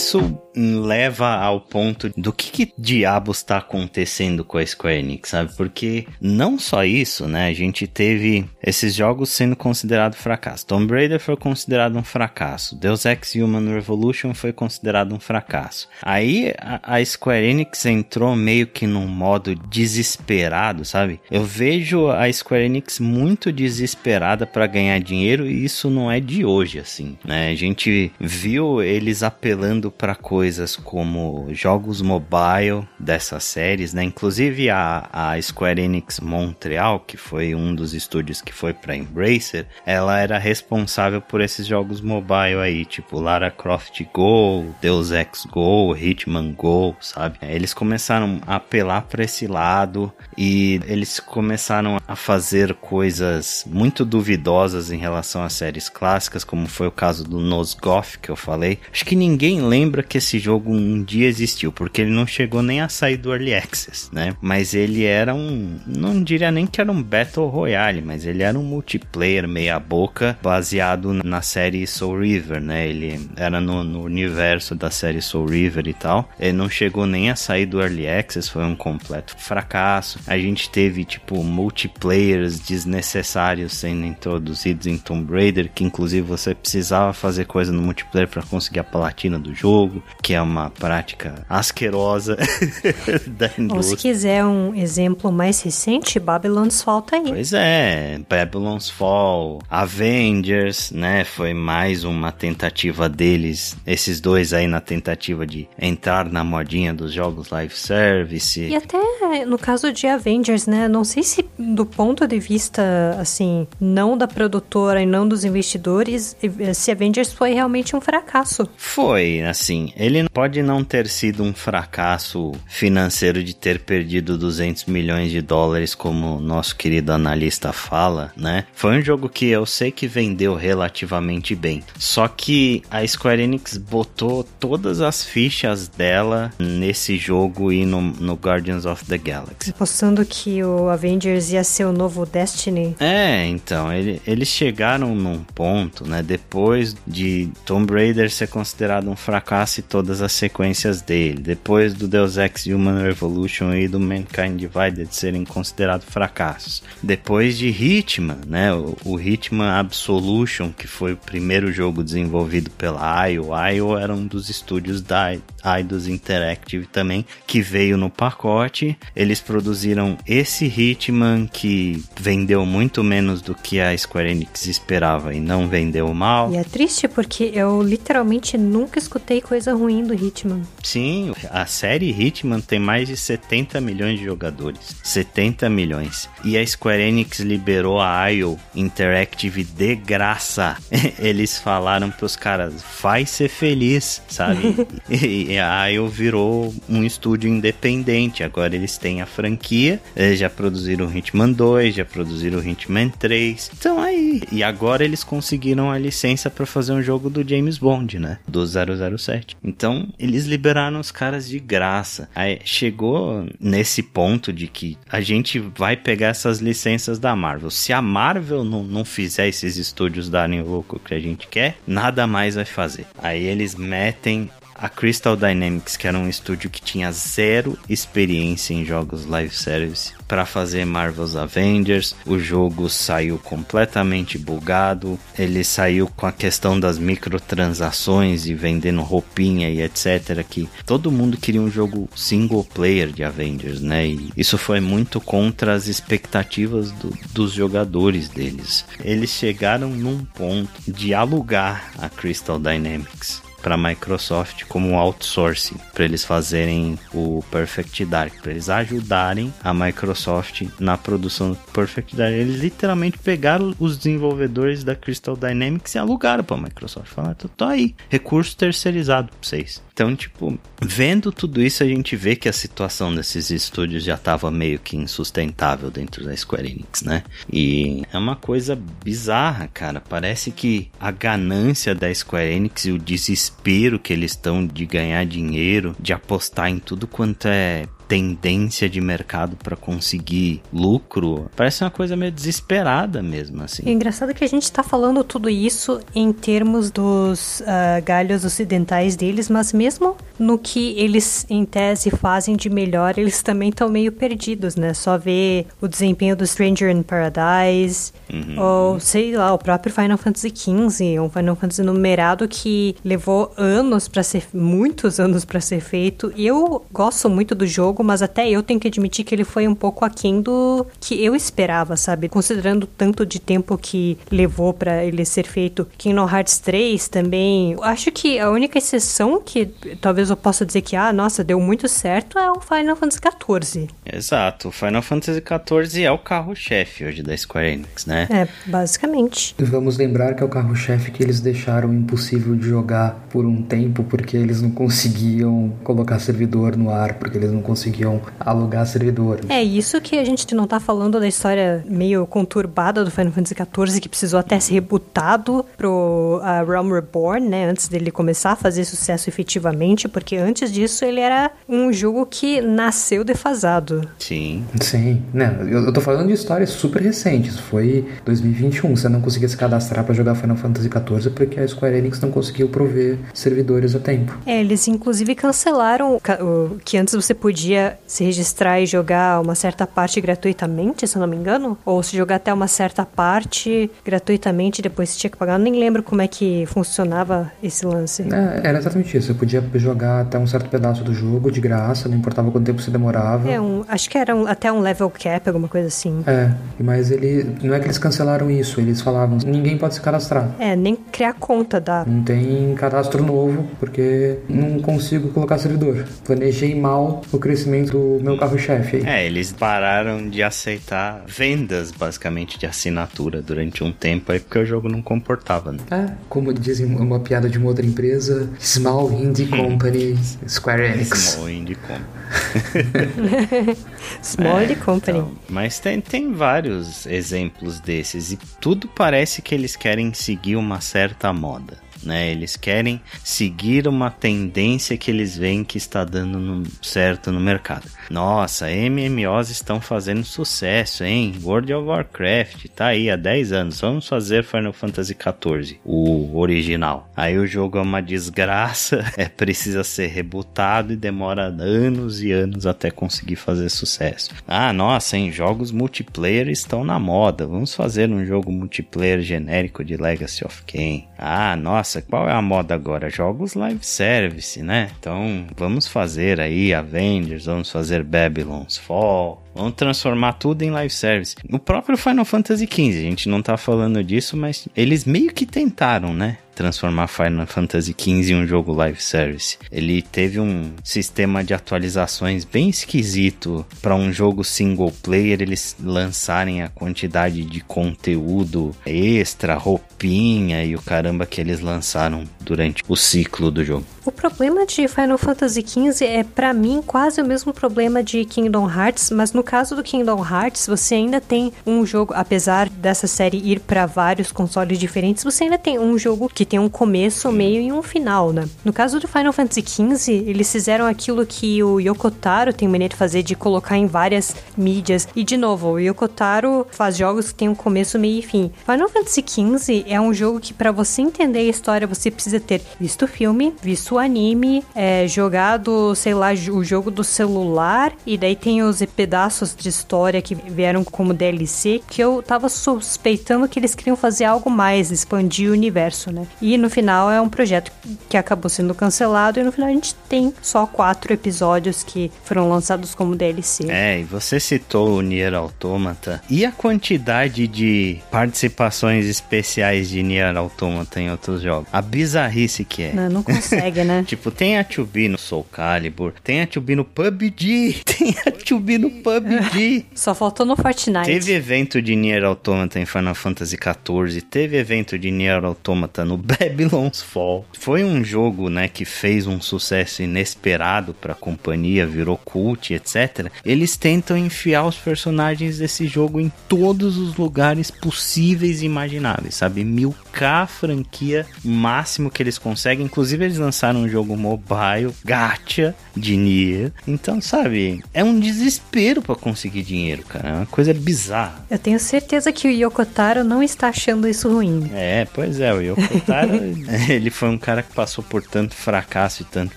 [0.00, 0.18] Isso
[0.54, 5.52] leva ao ponto do que, que diabos está acontecendo com a Square Enix, sabe?
[5.56, 7.48] Porque não só isso, né?
[7.48, 10.66] A gente teve esses jogos sendo considerados fracasso.
[10.66, 12.76] Tomb Raider foi considerado um fracasso.
[12.76, 15.88] Deus Ex Human Revolution foi considerado um fracasso.
[16.02, 21.20] Aí a, a Square Enix entrou meio que num modo desesperado, sabe?
[21.30, 26.44] Eu vejo a Square Enix muito desesperada para ganhar dinheiro e isso não é de
[26.44, 27.50] hoje, assim, né?
[27.50, 30.39] A gente viu eles apelando para coisas
[30.76, 34.02] como jogos mobile dessas séries, né?
[34.02, 39.66] Inclusive a, a Square Enix Montreal, que foi um dos estúdios que foi para Embracer,
[39.84, 45.94] ela era responsável por esses jogos mobile aí, tipo Lara Croft Go, Deus Ex Go,
[45.96, 47.38] Hitman Go, sabe?
[47.42, 54.90] Eles começaram a apelar para esse lado e eles começaram a fazer coisas muito duvidosas
[54.90, 58.78] em relação a séries clássicas, como foi o caso do Nosgoth que eu falei.
[58.92, 62.80] Acho que ninguém lembra que esse jogo um dia existiu, porque ele não chegou nem
[62.80, 64.36] a sair do Early Access, né?
[64.40, 68.58] Mas ele era um, não diria nem que era um Battle Royale, mas ele era
[68.58, 72.88] um multiplayer meia boca baseado na série Soul River, né?
[72.88, 76.28] Ele era no, no universo da série Soul River e tal.
[76.38, 80.18] Ele não chegou nem a sair do Early Access, foi um completo fracasso.
[80.26, 87.12] A gente teve, tipo, multiplayers desnecessários sendo introduzidos em Tomb Raider, que inclusive você precisava
[87.12, 92.36] fazer coisa no multiplayer para conseguir a platina do jogo, que é uma prática asquerosa
[93.26, 93.76] da indústria.
[93.76, 97.28] Ou se quiser um exemplo mais recente, Babylon's Fall tá aí.
[97.28, 101.24] Pois é, Babylon's Fall, Avengers, né?
[101.24, 107.12] Foi mais uma tentativa deles, esses dois aí na tentativa de entrar na modinha dos
[107.12, 108.60] jogos live service.
[108.60, 108.98] E até
[109.46, 110.88] no caso de Avengers, né?
[110.88, 116.36] Não sei se do ponto de vista, assim, não da produtora e não dos investidores,
[116.74, 118.68] se Avengers foi realmente um fracasso.
[118.76, 125.30] Foi, assim, ele pode não ter sido um fracasso financeiro de ter perdido 200 milhões
[125.30, 128.64] de dólares, como nosso querido analista fala, né?
[128.72, 131.82] Foi um jogo que eu sei que vendeu relativamente bem.
[131.98, 138.34] Só que a Square Enix botou todas as fichas dela nesse jogo e no, no
[138.34, 139.72] Guardians of the Galaxy.
[139.72, 142.96] Postando que o Avengers ia ser o novo Destiny.
[142.98, 146.22] É, então, ele, eles chegaram num ponto, né?
[146.22, 152.08] Depois de Tomb Raider ser considerado um fracasso e todas as sequências dele, depois do
[152.08, 158.72] Deus Ex Human Revolution e do Mankind Divided serem considerados fracassos, depois de Hitman, né?
[158.72, 163.50] O, o Hitman Absolution, que foi o primeiro jogo desenvolvido pela IO.
[163.74, 168.98] IO era um dos estúdios da Eidos Interactive também, que veio no pacote.
[169.14, 175.40] Eles produziram esse Hitman que vendeu muito menos do que a Square Enix esperava e
[175.40, 176.50] não vendeu mal.
[176.50, 180.62] E é triste porque eu literalmente nunca escutei coisa ruim do Hitman.
[180.82, 184.96] Sim, a série Hitman tem mais de 70 milhões de jogadores.
[185.02, 186.28] 70 milhões.
[186.44, 190.76] E a Square Enix liberou a IO Interactive de graça.
[191.18, 194.86] Eles falaram pros caras, vai ser feliz, sabe?
[195.10, 198.44] e a IO virou um estúdio independente.
[198.44, 203.70] Agora eles têm a franquia, eles já produziram Hitman 2, já produziram Hitman 3.
[203.76, 204.42] Então aí.
[204.52, 208.38] E agora eles conseguiram a licença para fazer um jogo do James Bond, né?
[208.46, 209.56] Do 007.
[209.64, 209.79] Então
[210.18, 212.28] eles liberaram os caras de graça.
[212.34, 217.70] Aí chegou nesse ponto de que a gente vai pegar essas licenças da Marvel.
[217.70, 222.26] Se a Marvel não, não fizer esses estúdios darem o que a gente quer, nada
[222.26, 223.06] mais vai fazer.
[223.18, 228.84] Aí eles metem a Crystal Dynamics, que era um estúdio que tinha zero experiência em
[228.84, 232.16] jogos live service, para fazer Marvel's Avengers.
[232.24, 235.18] O jogo saiu completamente bugado.
[235.38, 240.42] Ele saiu com a questão das microtransações e vendendo roupinha e etc.
[240.48, 244.06] Que todo mundo queria um jogo single player de Avengers, né?
[244.06, 248.84] E isso foi muito contra as expectativas do, dos jogadores deles.
[249.04, 256.04] Eles chegaram num ponto de alugar a Crystal Dynamics para a Microsoft como outsourcing para
[256.04, 262.32] eles fazerem o Perfect Dark, para eles ajudarem a Microsoft na produção do Perfect Dark.
[262.32, 267.08] Eles literalmente pegaram os desenvolvedores da Crystal Dynamics e alugaram para a Microsoft.
[267.08, 269.82] Falaram, tô aí, recurso terceirizado para vocês.
[269.92, 274.50] Então, tipo, vendo tudo isso, a gente vê que a situação desses estúdios já estava
[274.50, 277.22] meio que insustentável dentro da Square Enix, né?
[277.52, 280.00] E é uma coisa bizarra, cara.
[280.00, 283.49] Parece que a ganância da Square Enix e o desespero
[283.98, 289.54] que eles estão de ganhar dinheiro, de apostar em tudo quanto é tendência de mercado
[289.54, 293.84] para conseguir lucro, parece uma coisa meio desesperada mesmo, assim.
[293.86, 299.14] É engraçado que a gente tá falando tudo isso em termos dos uh, galhos ocidentais
[299.14, 304.10] deles, mas mesmo no que eles, em tese, fazem de melhor, eles também estão meio
[304.10, 304.92] perdidos, né?
[304.92, 308.60] Só ver o desempenho do Stranger in Paradise, uhum.
[308.60, 314.08] ou sei lá, o próprio Final Fantasy XV, um Final Fantasy numerado que levou anos
[314.08, 316.32] para ser, muitos anos para ser feito.
[316.36, 319.74] Eu gosto muito do jogo, mas até eu tenho que admitir que ele foi um
[319.74, 322.28] pouco aquém do que eu esperava, sabe?
[322.28, 325.86] Considerando tanto de tempo que levou para ele ser feito.
[325.98, 327.76] Kingdom Hearts 3 também.
[327.82, 329.66] Acho que a única exceção que
[330.00, 333.88] talvez eu possa dizer que, ah, nossa, deu muito certo é o Final Fantasy XIV.
[334.04, 334.68] Exato.
[334.68, 338.26] O Final Fantasy XIV é o carro-chefe hoje da Square Enix, né?
[338.30, 339.54] É, basicamente.
[339.58, 344.04] Vamos lembrar que é o carro-chefe que eles deixaram impossível de jogar por um tempo
[344.04, 347.89] porque eles não conseguiam colocar servidor no ar, porque eles não conseguiam
[348.38, 349.40] alugar servidor.
[349.48, 353.54] É isso que a gente não tá falando da história meio conturbada do Final Fantasy
[353.54, 357.68] XIV, que precisou até ser rebutado pro uh, Realm Reborn, né?
[357.68, 362.60] Antes dele começar a fazer sucesso efetivamente, porque antes disso ele era um jogo que
[362.60, 364.08] nasceu defasado.
[364.18, 364.64] Sim.
[364.80, 365.22] Sim.
[365.32, 367.58] Não, eu, eu tô falando de histórias super recentes.
[367.58, 368.96] Foi 2021.
[368.96, 372.30] Você não conseguia se cadastrar para jogar Final Fantasy XIV porque a Square Enix não
[372.30, 374.38] conseguiu prover servidores a tempo.
[374.46, 379.86] É, eles inclusive cancelaram o que antes você podia se registrar e jogar uma certa
[379.86, 384.82] parte gratuitamente, se eu não me engano, ou se jogar até uma certa parte gratuitamente
[384.82, 385.54] depois você tinha que pagar.
[385.54, 388.22] Eu nem lembro como é que funcionava esse lance.
[388.22, 389.28] É, era exatamente isso.
[389.28, 392.80] Você podia jogar até um certo pedaço do jogo de graça, não importava quanto tempo
[392.80, 393.48] você demorava.
[393.48, 396.22] É, um, acho que era um, até um level cap, alguma coisa assim.
[396.26, 400.50] É, mas ele não é que eles cancelaram isso, eles falavam ninguém pode se cadastrar.
[400.58, 402.04] É, nem criar conta dá.
[402.06, 406.04] Não tem cadastro novo porque não consigo colocar servidor.
[406.24, 409.02] Planejei mal o crescimento do meu carro-chefe.
[409.06, 414.66] É, eles pararam de aceitar vendas basicamente de assinatura durante um tempo aí porque o
[414.66, 415.72] jogo não comportava.
[415.72, 415.78] Né?
[415.90, 421.18] É, como dizem uma piada de uma outra empresa, Small Indie Company, Square Enix.
[421.18, 422.20] Small Indie Company.
[424.22, 425.18] Small é, Company.
[425.18, 430.80] Então, mas tem, tem vários exemplos desses e tudo parece que eles querem seguir uma
[430.80, 432.30] certa moda né?
[432.30, 437.88] Eles querem seguir uma tendência que eles veem que está dando no, certo no mercado.
[438.10, 441.34] Nossa, MMOs estão fazendo sucesso, hein?
[441.42, 443.80] World of Warcraft tá aí há 10 anos.
[443.80, 447.10] Vamos fazer Final Fantasy XIV, o original.
[447.16, 452.66] Aí o jogo é uma desgraça, é precisa ser rebutado e demora anos e anos
[452.66, 454.30] até conseguir fazer sucesso.
[454.46, 455.30] Ah, nossa, hein?
[455.30, 457.46] Jogos multiplayer estão na moda.
[457.46, 461.06] Vamos fazer um jogo multiplayer genérico de Legacy of Kain.
[461.18, 463.10] Ah, nossa nossa, qual é a moda agora?
[463.10, 464.92] Jogos live service, né?
[465.00, 471.34] Então vamos fazer aí Avengers, vamos fazer Babylon's Fall, Vamos transformar tudo em live service.
[471.50, 475.44] O próprio Final Fantasy XV, a gente não tá falando disso, mas eles meio que
[475.44, 476.38] tentaram, né?
[476.60, 479.56] Transformar Final Fantasy XV em um jogo live service.
[479.72, 486.60] Ele teve um sistema de atualizações bem esquisito para um jogo single player eles lançarem
[486.60, 493.50] a quantidade de conteúdo extra, roupinha e o caramba que eles lançaram durante o ciclo
[493.50, 493.86] do jogo.
[494.02, 498.66] O problema de Final Fantasy XV é para mim quase o mesmo problema de Kingdom
[498.66, 503.36] Hearts, mas no caso do Kingdom Hearts, você ainda tem um jogo, apesar dessa série
[503.36, 507.60] ir para vários consoles diferentes, você ainda tem um jogo que tem um começo, meio
[507.60, 508.48] e um final, né?
[508.64, 512.96] No caso do Final Fantasy XV, eles fizeram aquilo que o Yokotaro tem mania de
[512.96, 515.06] fazer, de colocar em várias mídias.
[515.14, 518.50] E, de novo, o Yokotaro faz jogos que tem um começo, meio e fim.
[518.64, 522.62] Final Fantasy XV é um jogo que, para você entender a história, você precisa ter
[522.80, 528.36] visto o filme, visto anime, é, jogado, sei lá, o jogo do celular, e daí
[528.36, 533.74] tem os pedaços de história que vieram como DLC, que eu tava suspeitando que eles
[533.74, 536.26] queriam fazer algo mais, expandir o universo, né?
[536.40, 537.72] E no final é um projeto
[538.08, 542.48] que acabou sendo cancelado e no final a gente tem só quatro episódios que foram
[542.48, 543.70] lançados como DLC.
[543.70, 546.22] É, e você citou o Nier Automata.
[546.28, 551.68] E a quantidade de participações especiais de Nier Automata em outros jogos?
[551.72, 552.92] A bizarrice que é.
[552.92, 554.04] Não, não consegue, né?
[554.06, 558.80] tipo, tem a 2 no Soul Calibur, tem a 2 no PUBG, tem a 2
[558.80, 559.86] no PUBG.
[559.94, 561.06] Só faltou no Fortnite.
[561.06, 566.16] Teve evento de Nier Automata em Final Fantasy XIV, teve evento de Nier Automata no
[566.18, 567.44] Babylon's Fall.
[567.52, 573.30] Foi um jogo, né, que fez um sucesso inesperado para a companhia, virou cult, etc.
[573.44, 579.64] Eles tentam enfiar os personagens desse jogo em todos os lugares possíveis e imagináveis, sabe?
[579.64, 582.86] Milcar a franquia máximo que eles conseguem.
[582.86, 586.72] Inclusive, eles lançaram lançaram um jogo mobile, gacha, de Nier.
[586.86, 590.28] Então, sabe, é um desespero para conseguir dinheiro, cara.
[590.28, 591.44] É uma coisa bizarra.
[591.50, 594.70] Eu tenho certeza que o Yokotaro não está achando isso ruim.
[594.74, 596.34] É, pois é, o Yokotaro,
[596.88, 599.56] ele foi um cara que passou por tanto fracasso e tanto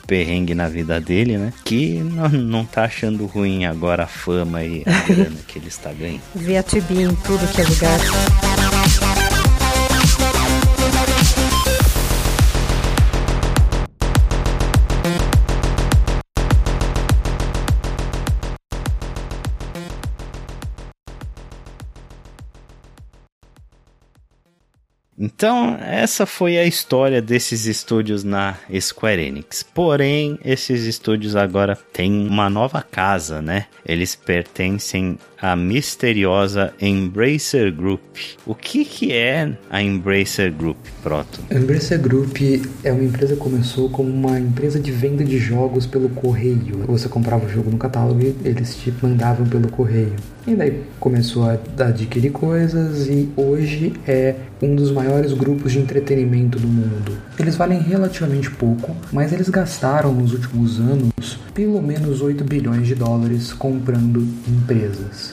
[0.06, 1.54] perrengue na vida dele, né?
[1.64, 5.92] Que não, não tá achando ruim agora a fama e a grana que ele está
[5.92, 6.22] ganhando.
[6.36, 8.53] Vê a em tudo que é lugar.
[25.26, 29.64] Então, essa foi a história desses estúdios na Square Enix.
[29.64, 33.68] Porém, esses estúdios agora têm uma nova casa, né?
[33.86, 38.00] Eles pertencem à misteriosa Embracer Group.
[38.46, 41.42] O que, que é a Embracer Group, Proto?
[41.52, 42.38] A Embracer Group
[42.82, 46.86] é uma empresa que começou como uma empresa de venda de jogos pelo correio.
[46.88, 50.16] Você comprava o jogo no catálogo e eles te mandavam pelo correio.
[50.48, 56.58] E daí começou a adquirir coisas e hoje é um dos maiores grupos de entretenimento
[56.58, 57.18] do mundo.
[57.38, 62.96] Eles valem relativamente pouco, mas eles gastaram nos últimos anos pelo menos 8 bilhões de
[62.96, 65.33] dólares comprando empresas.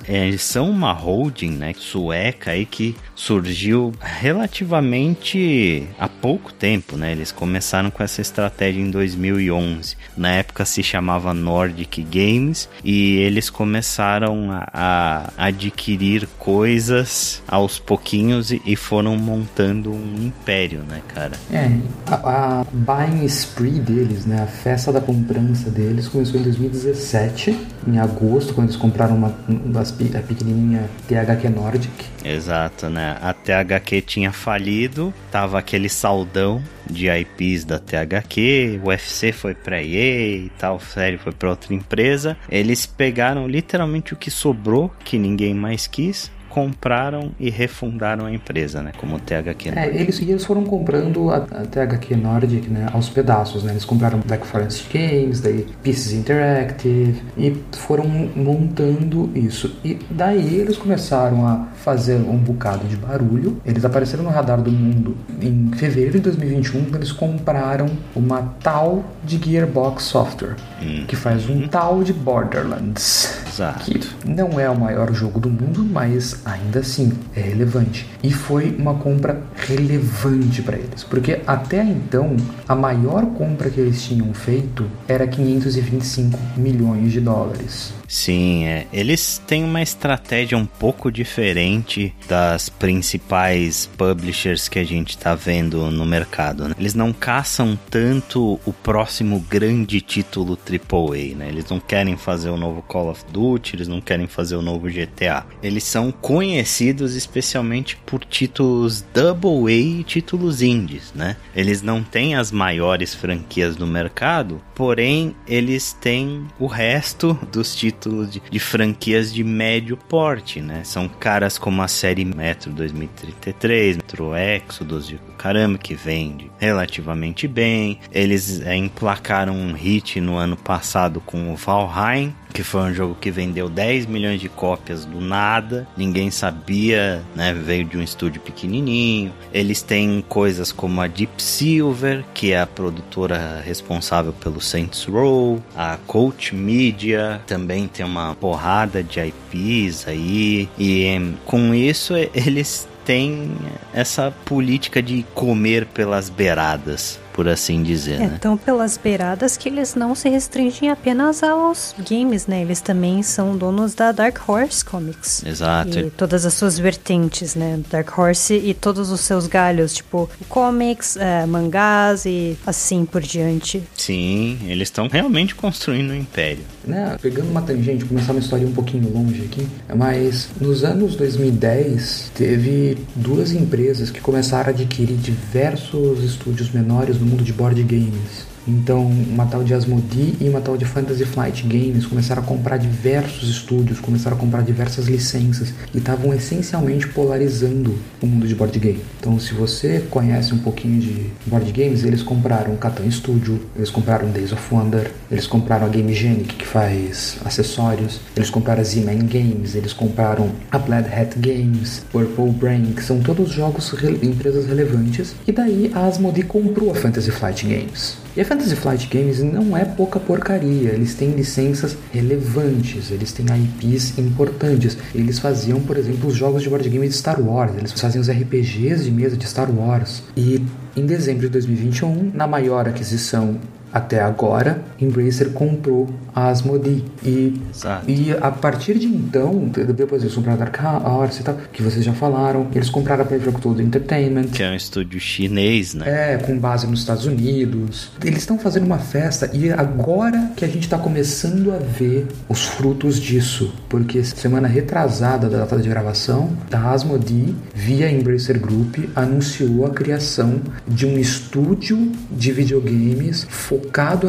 [0.07, 7.11] É, eles são uma holding, né, sueca aí que surgiu relativamente há pouco tempo, né?
[7.11, 9.95] Eles começaram com essa estratégia em 2011.
[10.17, 18.51] Na época se chamava Nordic Games e eles começaram a, a adquirir coisas aos pouquinhos
[18.51, 21.33] e, e, foram montando um império, né, cara?
[21.51, 21.71] É,
[22.07, 27.99] a, a buying spree deles, né, a festa da comprança deles começou em 2017, em
[27.99, 29.81] agosto, quando eles compraram uma, uma
[30.15, 31.91] a pequenininha THQ Nordic.
[32.23, 33.17] Exato, né?
[33.21, 39.81] A THQ tinha falido, tava aquele saldão de IPs da THQ, o UFC foi pra
[39.81, 42.37] EA e tal, série foi pra outra empresa.
[42.49, 48.81] Eles pegaram literalmente o que sobrou, que ninguém mais quis, compraram e refundaram a empresa,
[48.81, 48.91] né?
[48.97, 49.77] Como THQ Nordic.
[49.77, 52.87] É, eles, eles foram comprando a, a THQ Nordic, né?
[52.93, 53.71] Aos pedaços, né?
[53.71, 59.75] Eles compraram Black Forest Games, daí Pieces Interactive e foram montando isso.
[59.83, 63.61] E daí eles começaram a fazer um bocado de barulho.
[63.65, 69.03] Eles apareceram no radar do mundo em fevereiro de 2021 quando eles compraram uma tal
[69.23, 71.05] de Gearbox Software, hum.
[71.07, 73.41] que faz um tal de Borderlands.
[73.47, 73.85] Exato.
[73.85, 78.07] Que não é o maior jogo do mundo, mas ainda assim é relevante.
[78.23, 82.35] E foi uma compra relevante para eles, porque até então
[82.67, 88.00] a maior compra que eles tinham feito era 525 milhões de dólares.
[88.11, 88.87] Sim, é.
[88.91, 95.89] eles têm uma estratégia um pouco diferente das principais publishers que a gente está vendo
[95.89, 96.67] no mercado.
[96.67, 96.75] Né?
[96.77, 101.47] Eles não caçam tanto o próximo grande título AAA, né?
[101.47, 104.89] Eles não querem fazer o novo Call of Duty, eles não querem fazer o novo
[104.89, 105.45] GTA.
[105.63, 111.37] Eles são conhecidos especialmente por títulos Double A e títulos indies, né?
[111.55, 118.00] Eles não têm as maiores franquias do mercado, porém eles têm o resto dos títulos
[118.09, 120.83] de, de, franquias de médio porte, né?
[120.83, 127.99] São caras como a série Metro 2033, Metro Exodus, de caramba, que vende relativamente bem.
[128.11, 133.15] Eles é, emplacaram um hit no ano passado com o Valheim, que foi um jogo
[133.19, 137.53] que vendeu 10 milhões de cópias do nada, ninguém sabia, né?
[137.53, 139.33] Veio de um estúdio pequenininho.
[139.53, 145.63] Eles têm coisas como a Deep Silver, que é a produtora responsável pelo Saints Row,
[145.75, 153.51] a Coach Media também tem uma porrada de IPs aí, e com isso eles têm
[153.93, 158.21] essa política de comer pelas beiradas por assim dizer.
[158.21, 158.37] É, né?
[158.39, 162.61] tão pelas beiradas que eles não se restringem apenas aos games, né?
[162.61, 165.43] Eles também são donos da Dark Horse Comics.
[165.45, 165.99] Exato.
[165.99, 167.79] E todas as suas vertentes, né?
[167.89, 173.83] Dark Horse e todos os seus galhos, tipo comics, é, mangás e assim por diante.
[173.95, 176.63] Sim, eles estão realmente construindo um império.
[176.83, 182.31] Né, pegando uma tangente, começar uma história um pouquinho longe aqui, mas nos anos 2010
[182.33, 188.50] teve duas empresas que começaram a adquirir diversos estúdios menores no mundo de board games.
[188.67, 192.77] Então, uma tal de Asmodee e uma tal de Fantasy Flight Games começaram a comprar
[192.77, 198.77] diversos estúdios, começaram a comprar diversas licenças e estavam essencialmente polarizando o mundo de board
[198.77, 199.01] game.
[199.19, 204.29] Então, se você conhece um pouquinho de board games, eles compraram Catan Studio, eles compraram
[204.29, 209.25] Days of Wonder, eles compraram a Game Genic, que faz acessórios, eles compraram a Z-Man
[209.25, 215.35] Games, eles compraram a Plaid Hat Games, Purple Brain, que são todos jogos empresas relevantes.
[215.47, 218.17] E daí a Asmodee comprou a Fantasy Flight Games.
[218.35, 223.45] E a Fantasy Flight Games não é pouca porcaria, eles têm licenças relevantes, eles têm
[223.45, 224.97] IPs importantes.
[225.13, 228.29] Eles faziam, por exemplo, os jogos de board game de Star Wars, eles faziam os
[228.29, 230.23] RPGs de mesa de Star Wars.
[230.37, 230.65] E
[230.95, 233.59] em dezembro de 2021, na maior aquisição
[233.93, 237.03] até agora, Embracer comprou a Asmodee.
[237.23, 237.61] E,
[238.07, 242.05] e a partir de então, depois eles compraram a Dark Horse e tal, que vocês
[242.05, 244.45] já falaram, eles compraram a Perfect World Entertainment.
[244.45, 246.33] Que é um estúdio chinês, né?
[246.33, 248.11] É, com base nos Estados Unidos.
[248.23, 252.65] Eles estão fazendo uma festa e agora que a gente está começando a ver os
[252.65, 253.73] frutos disso.
[253.89, 260.61] Porque semana retrasada da data de gravação, a Asmodee, via Embracer Group, anunciou a criação
[260.87, 263.80] de um estúdio de videogames focado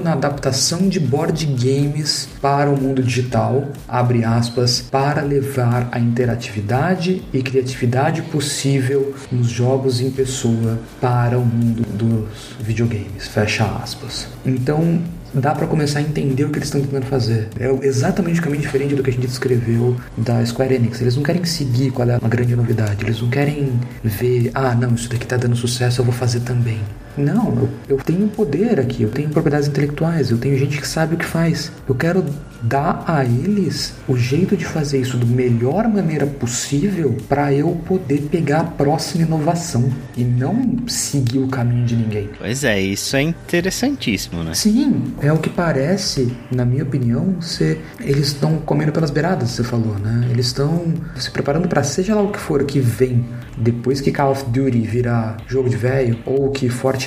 [0.02, 7.22] na adaptação de board games para o mundo digital, abre aspas, para levar a interatividade
[7.32, 14.26] e criatividade possível nos jogos em pessoa para o mundo dos videogames, fecha aspas.
[14.44, 15.00] Então,
[15.34, 17.48] dá para começar a entender o que eles estão tentando fazer.
[17.58, 21.00] É exatamente um caminho diferente do que a gente descreveu da Square Enix.
[21.00, 23.04] Eles não querem seguir qual é a grande novidade.
[23.04, 26.80] Eles não querem ver, ah, não, isso daqui tá dando sucesso, eu vou fazer também.
[27.16, 31.14] Não, eu, eu tenho poder aqui, eu tenho propriedades intelectuais, eu tenho gente que sabe
[31.14, 31.70] o que faz.
[31.88, 32.24] Eu quero
[32.62, 38.22] dar a eles o jeito de fazer isso da melhor maneira possível para eu poder
[38.30, 42.30] pegar a próxima inovação e não seguir o caminho de ninguém.
[42.38, 44.54] Pois é, isso é interessantíssimo, né?
[44.54, 49.64] Sim, é o que parece, na minha opinião, ser eles estão comendo pelas beiradas, você
[49.64, 50.28] falou, né?
[50.30, 53.24] Eles estão se preparando para seja lá o que for que vem
[53.56, 57.01] depois que Call of Duty virar jogo de velho ou que Fortnite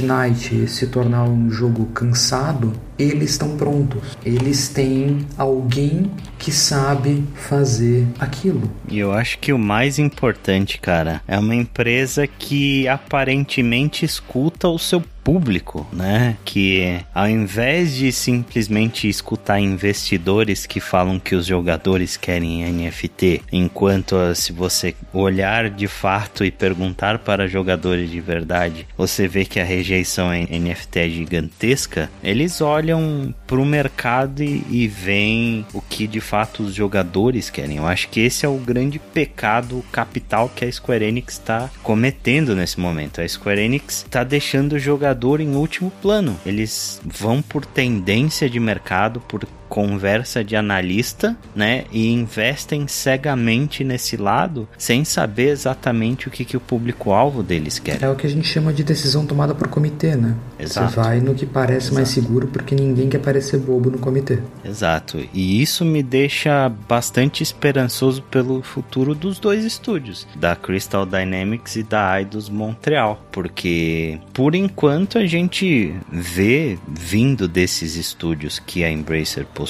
[0.68, 4.18] se tornar um jogo cansado, eles estão prontos.
[4.26, 8.70] Eles têm alguém que sabe fazer aquilo.
[8.88, 14.78] E eu acho que o mais importante, cara, é uma empresa que aparentemente escuta o
[14.78, 16.38] seu público, né?
[16.46, 24.16] Que ao invés de simplesmente escutar investidores que falam que os jogadores querem NFT, enquanto
[24.36, 29.66] se você olhar de fato e perguntar para jogadores de verdade, você vê que a
[29.66, 32.85] rejeição em NFT é gigantesca, eles olham
[33.48, 37.78] para o mercado e, e veem o que de fato os jogadores querem.
[37.78, 42.56] Eu acho que esse é o grande pecado capital que a Square Enix está cometendo
[42.56, 43.22] nesse momento.
[43.22, 46.38] A Square Enix está deixando o jogador em último plano.
[46.46, 49.46] Eles vão por tendência de mercado, por
[49.76, 56.56] conversa de analista, né, e investem cegamente nesse lado, sem saber exatamente o que, que
[56.56, 58.02] o público-alvo deles quer.
[58.02, 60.34] É o que a gente chama de decisão tomada por comitê, né?
[60.58, 60.94] Exato.
[60.94, 61.96] Você vai no que parece Exato.
[61.96, 64.40] mais seguro porque ninguém quer parecer bobo no comitê.
[64.64, 65.20] Exato.
[65.34, 71.84] E isso me deixa bastante esperançoso pelo futuro dos dois estúdios, da Crystal Dynamics e
[71.84, 79.46] da Eidos Montreal, porque por enquanto a gente vê vindo desses estúdios que a Embracer
[79.46, 79.65] possui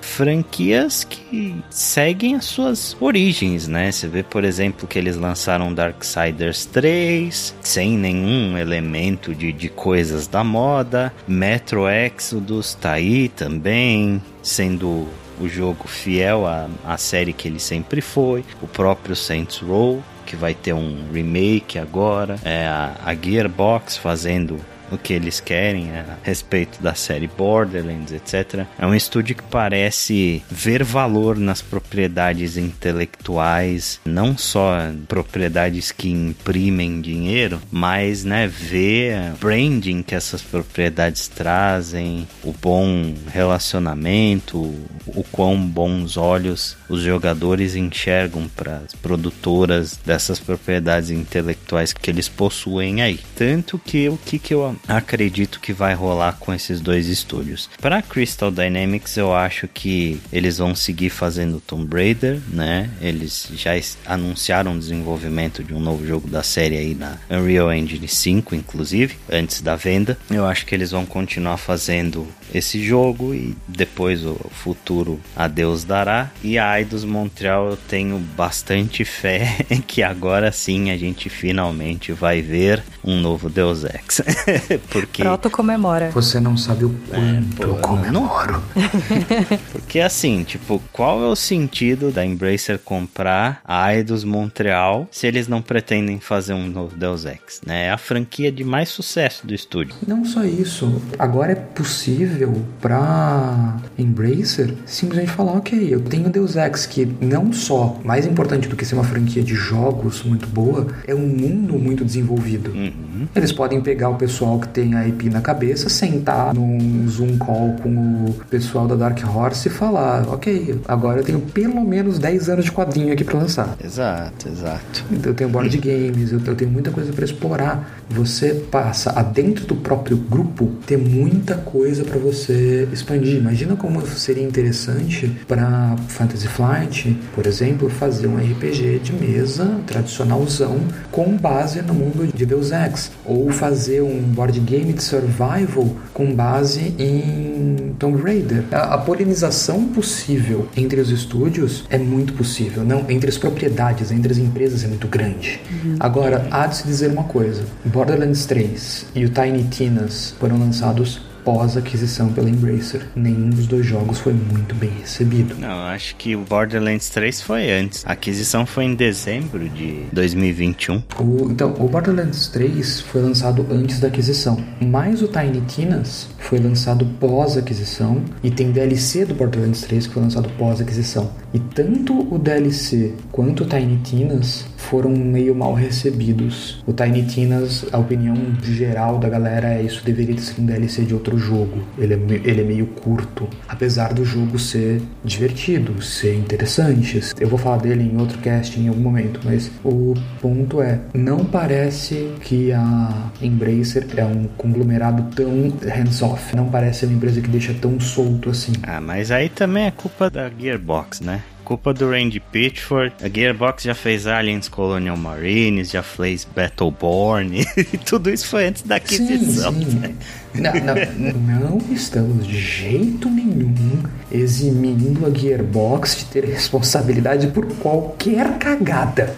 [0.00, 3.90] franquias que seguem as suas origens, né?
[3.90, 10.26] Você vê, por exemplo, que eles lançaram Darksiders 3 sem nenhum elemento de, de coisas
[10.26, 11.12] da moda.
[11.26, 15.08] Metro Exodus tá aí também, sendo
[15.40, 18.44] o jogo fiel à, à série que ele sempre foi.
[18.62, 22.36] O próprio Saints Row que vai ter um remake agora.
[22.44, 24.58] É a, a Gearbox fazendo
[24.90, 28.66] o que eles querem a respeito da série Borderlands, etc.
[28.78, 34.76] É um estúdio que parece ver valor nas propriedades intelectuais, não só
[35.08, 44.58] propriedades que imprimem dinheiro, mas né, ver branding que essas propriedades trazem, o bom relacionamento,
[45.06, 52.28] o quão bons olhos os jogadores enxergam para as produtoras dessas propriedades intelectuais que eles
[52.28, 53.20] possuem aí.
[53.36, 57.68] Tanto que o que, que eu acredito que vai rolar com esses dois estúdios.
[57.80, 62.90] Para Crystal Dynamics, eu acho que eles vão seguir fazendo Tomb Raider, né?
[63.00, 63.72] Eles já
[64.06, 69.16] anunciaram o desenvolvimento de um novo jogo da série aí na Unreal Engine 5, inclusive,
[69.30, 70.18] antes da venda.
[70.30, 75.84] Eu acho que eles vão continuar fazendo esse jogo e depois o futuro a Deus
[75.84, 76.30] dará.
[76.42, 79.56] E a Eidos Montreal eu tenho bastante fé
[79.86, 84.22] que agora sim a gente finalmente vai ver um novo Deus Ex.
[84.90, 85.22] Porque.
[85.22, 86.10] Proto comemora.
[86.10, 88.62] Você não sabe o é, quanto é, pô, eu comemoro.
[89.72, 95.48] Porque assim, tipo, qual é o sentido da Embracer comprar a Eidos Montreal se eles
[95.48, 97.60] não pretendem fazer um novo Deus Ex?
[97.66, 97.86] Né?
[97.86, 99.94] É a franquia de mais sucesso do estúdio.
[100.06, 101.02] Não só isso.
[101.18, 107.98] Agora é possível pra Embracer simplesmente falar: ok, eu tenho Deus Ex que não só,
[108.04, 112.04] mais importante do que ser uma franquia de jogos muito boa, é um mundo muito
[112.04, 112.70] desenvolvido.
[112.70, 113.28] Uhum.
[113.34, 117.36] Eles podem pegar o pessoal pessoal que tem a IP na cabeça sentar num Zoom
[117.38, 122.18] call com o pessoal da Dark Horse e falar: ok, agora eu tenho pelo menos
[122.18, 123.76] 10 anos de quadrinho aqui para lançar.
[123.82, 125.04] Exato, exato.
[125.10, 128.03] Então, eu tenho board games, eu, eu tenho muita coisa para explorar.
[128.10, 133.36] Você passa a dentro do próprio grupo ter muita coisa para você expandir.
[133.36, 140.78] Imagina como seria interessante para Fantasy Flight, por exemplo, fazer um RPG de mesa tradicionalzão
[141.10, 146.34] com base no mundo de Deus Ex, ou fazer um board game de survival com
[146.34, 148.64] base em Tomb Raider.
[148.70, 154.32] A, a polinização possível entre os estúdios é muito possível, não entre as propriedades, entre
[154.32, 155.60] as empresas é muito grande.
[155.70, 155.96] Uhum.
[156.00, 157.62] Agora, há de se dizer uma coisa:
[158.04, 163.06] Borderlands 3 e o Tiny Tinas foram lançados pós-aquisição pela Embracer.
[163.14, 165.54] Nenhum dos dois jogos foi muito bem recebido.
[165.58, 168.04] Não, acho que o Borderlands 3 foi antes.
[168.06, 171.02] A aquisição foi em dezembro de 2021.
[171.20, 176.58] O, então, o Borderlands 3 foi lançado antes da aquisição, mas o Tiny Tinas foi
[176.58, 181.30] lançado pós-aquisição e tem DLC do Borderlands 3 que foi lançado pós-aquisição.
[181.52, 186.82] E tanto o DLC quanto o Tiny Tinas foram meio mal recebidos.
[186.86, 191.02] O Tiny Tinas, a opinião geral da galera é isso deveria ter sido um DLC
[191.02, 191.82] de outro jogo.
[191.98, 197.20] Ele é, ele é meio curto, apesar do jogo ser divertido, ser interessante.
[197.38, 201.44] Eu vou falar dele em outro cast em algum momento, mas o ponto é, não
[201.44, 206.54] parece que a Embracer é um conglomerado tão hands-off.
[206.56, 208.72] Não parece uma empresa que deixa tão solto assim.
[208.82, 211.42] Ah, mas aí também é culpa da Gearbox, né?
[211.64, 213.14] Culpa do Randy Pitchford.
[213.22, 217.60] A Gearbox já fez Aliens Colonial Marines, já fez Battleborn.
[217.76, 219.72] e tudo isso foi antes da aquisição.
[219.72, 220.14] Sim, sim.
[220.54, 228.58] Não, não, não estamos de jeito nenhum eximindo a Gearbox de ter responsabilidade por qualquer
[228.58, 229.34] cagada.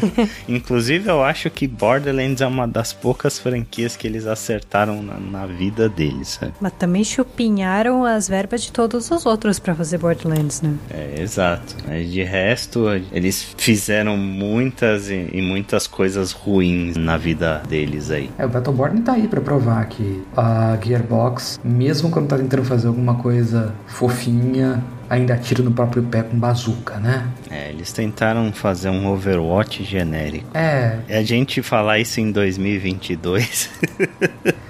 [0.48, 5.46] Inclusive, eu acho que Borderlands é uma das poucas franquias que eles acertaram na, na
[5.46, 6.38] vida deles.
[6.40, 6.52] Sabe?
[6.60, 10.74] Mas também chupinharam as verbas de todos os outros para fazer Borderlands, né?
[10.90, 11.76] É, exato.
[11.86, 18.30] Mas de resto, eles fizeram muitas e, e muitas coisas ruins na vida deles aí.
[18.38, 22.64] É, o Battleborn tá aí para provar que a a Gearbox, mesmo quando tá tentando
[22.64, 27.26] fazer alguma coisa fofinha, ainda atira no próprio pé com bazuca, né?
[27.50, 30.46] É, eles tentaram fazer um Overwatch genérico.
[30.56, 30.98] É.
[31.08, 33.70] E a gente falar isso em 2022.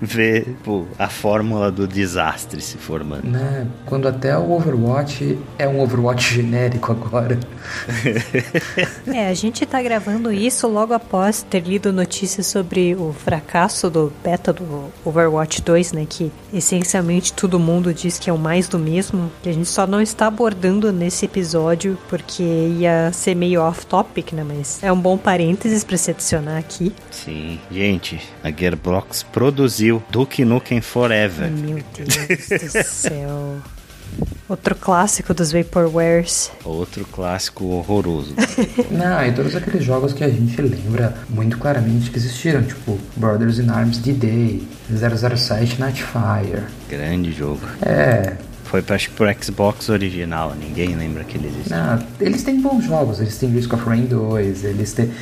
[0.00, 3.24] ver pô, a fórmula do desastre se formando.
[3.24, 3.66] Né?
[3.86, 7.38] Quando até o Overwatch é um Overwatch genérico agora.
[9.06, 14.12] é, a gente tá gravando isso logo após ter lido notícias sobre o fracasso do
[14.22, 16.06] beta do Overwatch 2, né?
[16.08, 19.30] Que essencialmente todo mundo diz que é o mais do mesmo.
[19.42, 24.44] Que a gente só não está abordando nesse episódio porque ia ser meio off-topic, né?
[24.44, 26.92] Mas é um bom parênteses para se adicionar aqui.
[27.10, 29.22] Sim, gente, a Gearbox
[29.52, 31.50] produziu Duke Nukem Forever.
[31.50, 33.58] Meu Deus do céu.
[34.48, 36.50] Outro clássico dos Vaporwares.
[36.64, 38.34] Outro clássico horroroso.
[38.90, 43.58] Não, e todos aqueles jogos que a gente lembra muito claramente que existiram, tipo Brothers
[43.58, 46.64] in Arms D-Day, 007 Nightfire.
[46.88, 47.60] Grande jogo.
[47.80, 48.36] É,
[48.72, 51.68] foi acho que pro Xbox original, ninguém lembra que ele existe.
[51.68, 55.12] Não, eles têm bons jogos, eles têm Risk of Rain 2, eles têm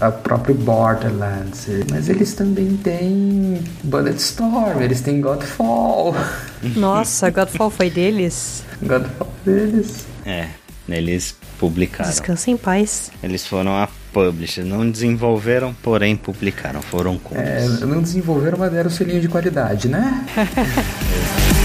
[0.00, 6.14] o próprio Borderlands, mas eles também têm Bulletstorm, eles têm Godfall.
[6.74, 8.64] Nossa, Godfall foi deles?
[8.80, 10.06] Godfall deles.
[10.24, 10.48] É,
[10.88, 12.08] eles publicaram.
[12.08, 13.12] Descansa em paz.
[13.22, 17.36] Eles foram a publisher, não desenvolveram, porém publicaram, foram com.
[17.36, 20.24] É, não desenvolveram, mas deram o selinho de qualidade, né?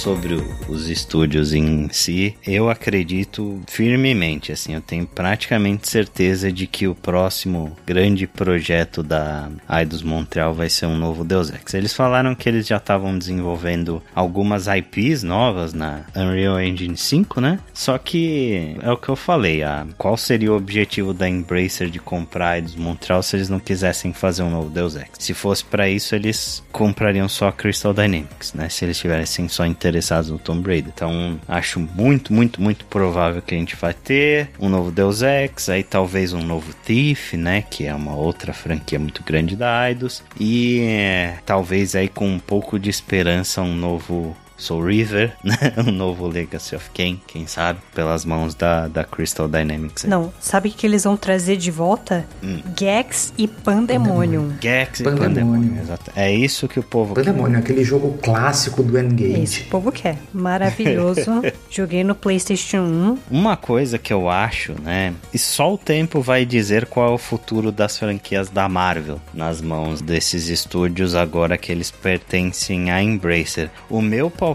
[0.00, 6.88] sobre os estúdios em si, eu acredito firmemente, assim, eu tenho praticamente certeza de que
[6.88, 11.74] o próximo grande projeto da Eidos Montreal vai ser um novo Deus Ex.
[11.74, 17.58] Eles falaram que eles já estavam desenvolvendo algumas IPs novas na Unreal Engine 5, né?
[17.74, 21.98] Só que é o que eu falei, a, qual seria o objetivo da Embracer de
[21.98, 25.10] comprar Eidos Montreal se eles não quisessem fazer um novo Deus Ex?
[25.18, 28.70] Se fosse para isso, eles comprariam só Crystal Dynamics, né?
[28.70, 30.92] Se eles tivessem só interesse interessados no Tomb Raider.
[30.94, 35.68] Então, acho muito, muito, muito provável que a gente vai ter um novo Deus Ex,
[35.68, 37.62] aí talvez um novo Thief, né?
[37.62, 40.22] Que é uma outra franquia muito grande da Eidos.
[40.38, 45.56] E é, talvez aí com um pouco de esperança um novo Soul River, né?
[45.78, 50.04] um novo Legacy of Kain, quem sabe, pelas mãos da, da Crystal Dynamics.
[50.04, 52.24] Não, sabe o que eles vão trazer de volta?
[52.42, 52.60] Hum.
[52.78, 54.52] Gex e Pandemonium.
[54.60, 56.12] Gex e Pandemonium, exato.
[56.14, 57.72] É isso que o povo Pandemonium, quer.
[57.72, 59.34] aquele jogo clássico do N-Gage.
[59.34, 60.18] É isso o povo quer.
[60.32, 61.42] Maravilhoso.
[61.70, 63.18] Joguei no PlayStation 1.
[63.30, 65.14] Uma coisa que eu acho, né?
[65.32, 69.60] E só o tempo vai dizer qual é o futuro das franquias da Marvel nas
[69.60, 73.70] mãos desses estúdios agora que eles pertencem à Embracer.
[73.88, 74.49] O meu palpite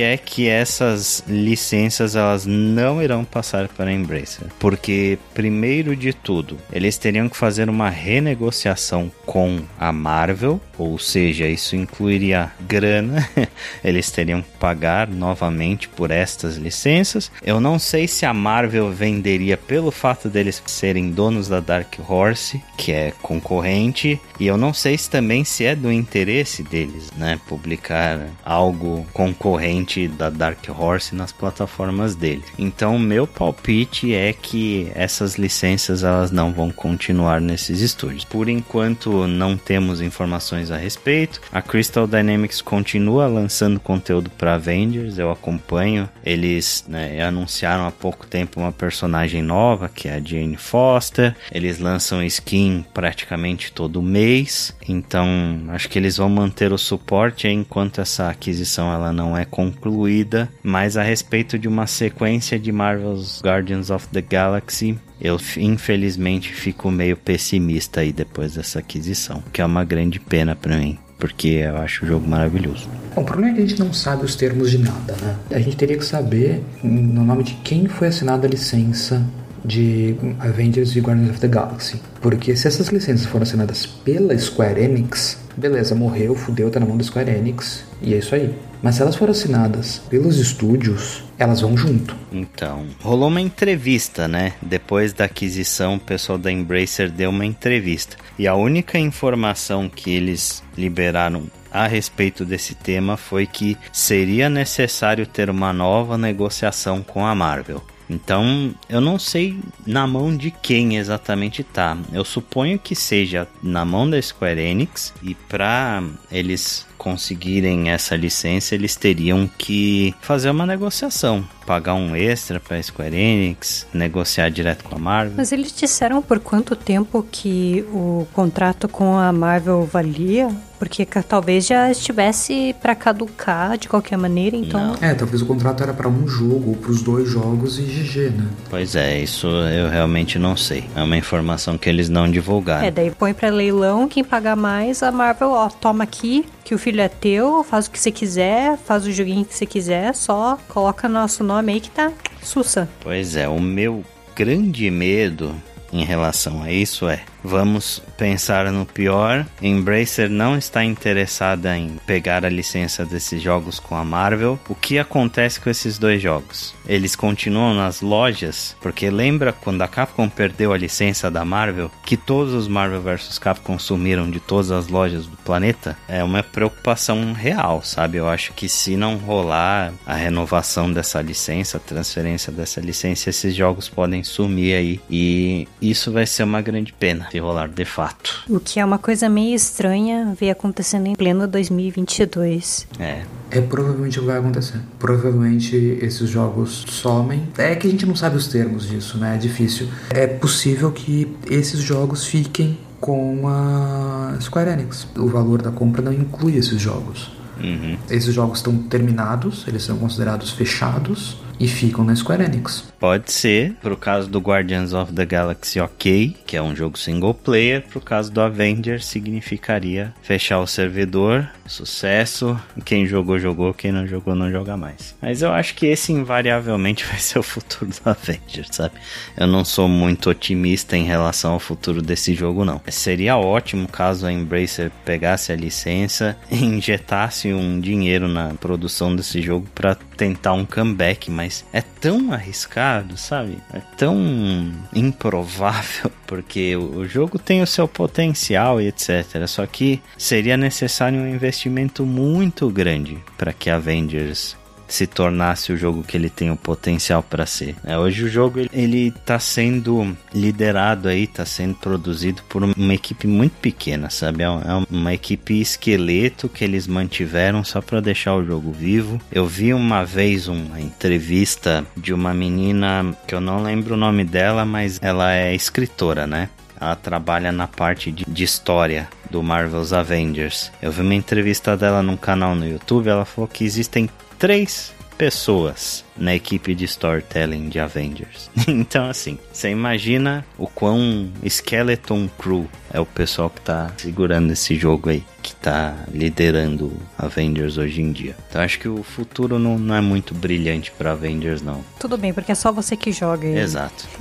[0.00, 6.58] é que essas licenças elas não irão passar para a Embracer, porque primeiro de tudo,
[6.72, 13.28] eles teriam que fazer uma renegociação com a Marvel, ou seja, isso incluiria grana,
[13.82, 17.30] eles teriam que pagar novamente por estas licenças.
[17.42, 22.62] Eu não sei se a Marvel venderia pelo fato deles serem donos da Dark Horse,
[22.76, 27.40] que é concorrente, e eu não sei se também se é do interesse deles, né,
[27.48, 29.06] publicar algo
[29.36, 32.44] concorrente da Dark Horse nas plataformas deles.
[32.58, 38.24] Então, meu palpite é que essas licenças elas não vão continuar nesses estúdios.
[38.24, 41.40] Por enquanto, não temos informações a respeito.
[41.52, 46.08] A Crystal Dynamics continua lançando conteúdo para Avengers, eu acompanho.
[46.24, 51.36] Eles né, anunciaram há pouco tempo uma personagem nova, que é a Jane Foster.
[51.52, 54.74] Eles lançam skin praticamente todo mês.
[54.88, 55.26] Então,
[55.68, 60.46] acho que eles vão manter o suporte enquanto essa aquisição ela não é concluída.
[60.62, 66.90] Mas a respeito de uma sequência de Marvel's Guardians of the Galaxy, eu infelizmente fico
[66.90, 71.78] meio pessimista aí depois dessa aquisição, que é uma grande pena para mim porque eu
[71.78, 72.86] acho o jogo maravilhoso.
[73.14, 75.36] Bom, o problema é que a gente não sabe os termos de nada, né?
[75.50, 79.24] A gente teria que saber no nome de quem foi assinada a licença
[79.64, 82.00] de Avengers e Guardians of the Galaxy.
[82.20, 86.96] Porque se essas licenças foram assinadas pela Square Enix, beleza, morreu, fudeu, tá na mão
[86.96, 88.54] da Square Enix, e é isso aí.
[88.82, 92.16] Mas se elas foram assinadas pelos estúdios, elas vão junto.
[92.32, 94.54] Então, rolou uma entrevista, né?
[94.62, 98.16] Depois da aquisição, o pessoal da Embracer deu uma entrevista.
[98.38, 105.26] E a única informação que eles liberaram a respeito desse tema foi que seria necessário
[105.26, 107.82] ter uma nova negociação com a Marvel.
[108.08, 111.98] Então, eu não sei na mão de quem exatamente tá.
[112.12, 118.74] Eu suponho que seja na mão da Square Enix e para eles conseguirem essa licença,
[118.74, 124.96] eles teriam que fazer uma negociação, pagar um extra para Square Enix, negociar direto com
[124.96, 125.34] a Marvel.
[125.36, 130.48] Mas eles disseram por quanto tempo que o contrato com a Marvel valia?
[130.80, 134.88] Porque talvez já estivesse para caducar de qualquer maneira, então.
[134.88, 134.96] Não.
[135.00, 138.30] É, talvez o contrato era para um jogo, ou para os dois jogos e GG,
[138.30, 138.48] né?
[138.68, 140.84] Pois é, isso eu realmente não sei.
[140.96, 142.84] É uma informação que eles não divulgaram.
[142.84, 146.78] É, daí põe para leilão, quem pagar mais, a Marvel, ó, toma aqui, que o
[146.78, 150.58] filho é teu, faz o que você quiser, faz o joguinho que você quiser, só
[150.68, 152.12] coloca nosso nome aí que tá
[152.42, 152.88] sussa.
[153.00, 154.04] Pois é, o meu
[154.34, 155.54] grande medo
[155.92, 159.46] em relação a isso é Vamos pensar no pior.
[159.62, 164.58] Embracer não está interessada em pegar a licença desses jogos com a Marvel.
[164.68, 166.74] O que acontece com esses dois jogos?
[166.88, 172.16] Eles continuam nas lojas, porque lembra quando a Capcom perdeu a licença da Marvel, que
[172.16, 175.96] todos os Marvel vs Capcom sumiram de todas as lojas do planeta?
[176.08, 178.18] É uma preocupação real, sabe?
[178.18, 183.54] Eu acho que se não rolar a renovação dessa licença, a transferência dessa licença, esses
[183.54, 188.44] jogos podem sumir aí e isso vai ser uma grande pena rolar de fato.
[188.48, 192.86] O que é uma coisa meio estranha ver acontecendo em pleno 2022.
[192.98, 193.22] É.
[193.50, 194.80] É provavelmente o que vai acontecer.
[194.98, 197.44] Provavelmente esses jogos somem.
[197.56, 199.36] É que a gente não sabe os termos disso, né?
[199.36, 199.88] É difícil.
[200.10, 205.06] É possível que esses jogos fiquem com a Square Enix.
[205.16, 207.30] O valor da compra não inclui esses jogos.
[207.62, 207.96] Uhum.
[208.10, 212.92] Esses jogos estão terminados, eles são considerados fechados e ficam na Square Enix.
[212.98, 217.34] Pode ser, pro caso do Guardians of the Galaxy, ok, que é um jogo single
[217.34, 217.82] player.
[217.82, 222.58] Pro caso do Avengers, significaria fechar o servidor, sucesso.
[222.84, 225.14] Quem jogou, jogou, quem não jogou, não joga mais.
[225.20, 228.94] Mas eu acho que esse invariavelmente vai ser o futuro do Avengers, sabe?
[229.36, 232.80] Eu não sou muito otimista em relação ao futuro desse jogo, não.
[232.88, 239.42] Seria ótimo caso a Embracer pegasse a licença e injetasse um dinheiro na produção desse
[239.42, 243.58] jogo para tentar um comeback, mas mas é tão arriscado, sabe?
[243.72, 249.46] É tão improvável, porque o jogo tem o seu potencial e etc.
[249.46, 254.56] Só que seria necessário um investimento muito grande para que Avengers
[254.88, 257.74] se tornasse o jogo que ele tem o potencial para ser.
[257.84, 263.26] É, hoje o jogo ele está sendo liderado aí, está sendo produzido por uma equipe
[263.26, 264.42] muito pequena, sabe?
[264.42, 269.20] É, é uma equipe esqueleto que eles mantiveram só para deixar o jogo vivo.
[269.30, 274.24] Eu vi uma vez uma entrevista de uma menina que eu não lembro o nome
[274.24, 276.48] dela, mas ela é escritora, né?
[276.78, 280.70] Ela trabalha na parte de, de, história do Marvel's Avengers.
[280.80, 283.08] Eu vi uma entrevista dela num canal no YouTube.
[283.08, 284.08] Ela falou que existem
[284.38, 288.50] três pessoas na equipe de storytelling de Avengers.
[288.66, 294.76] então, assim, você imagina o quão Skeleton Crew é o pessoal que tá segurando esse
[294.76, 298.36] jogo aí, que tá liderando Avengers hoje em dia.
[298.48, 301.84] Então, acho que o futuro não, não é muito brilhante para Avengers, não.
[301.98, 303.46] Tudo bem, porque é só você que joga.
[303.46, 303.58] Aí.
[303.58, 304.06] Exato.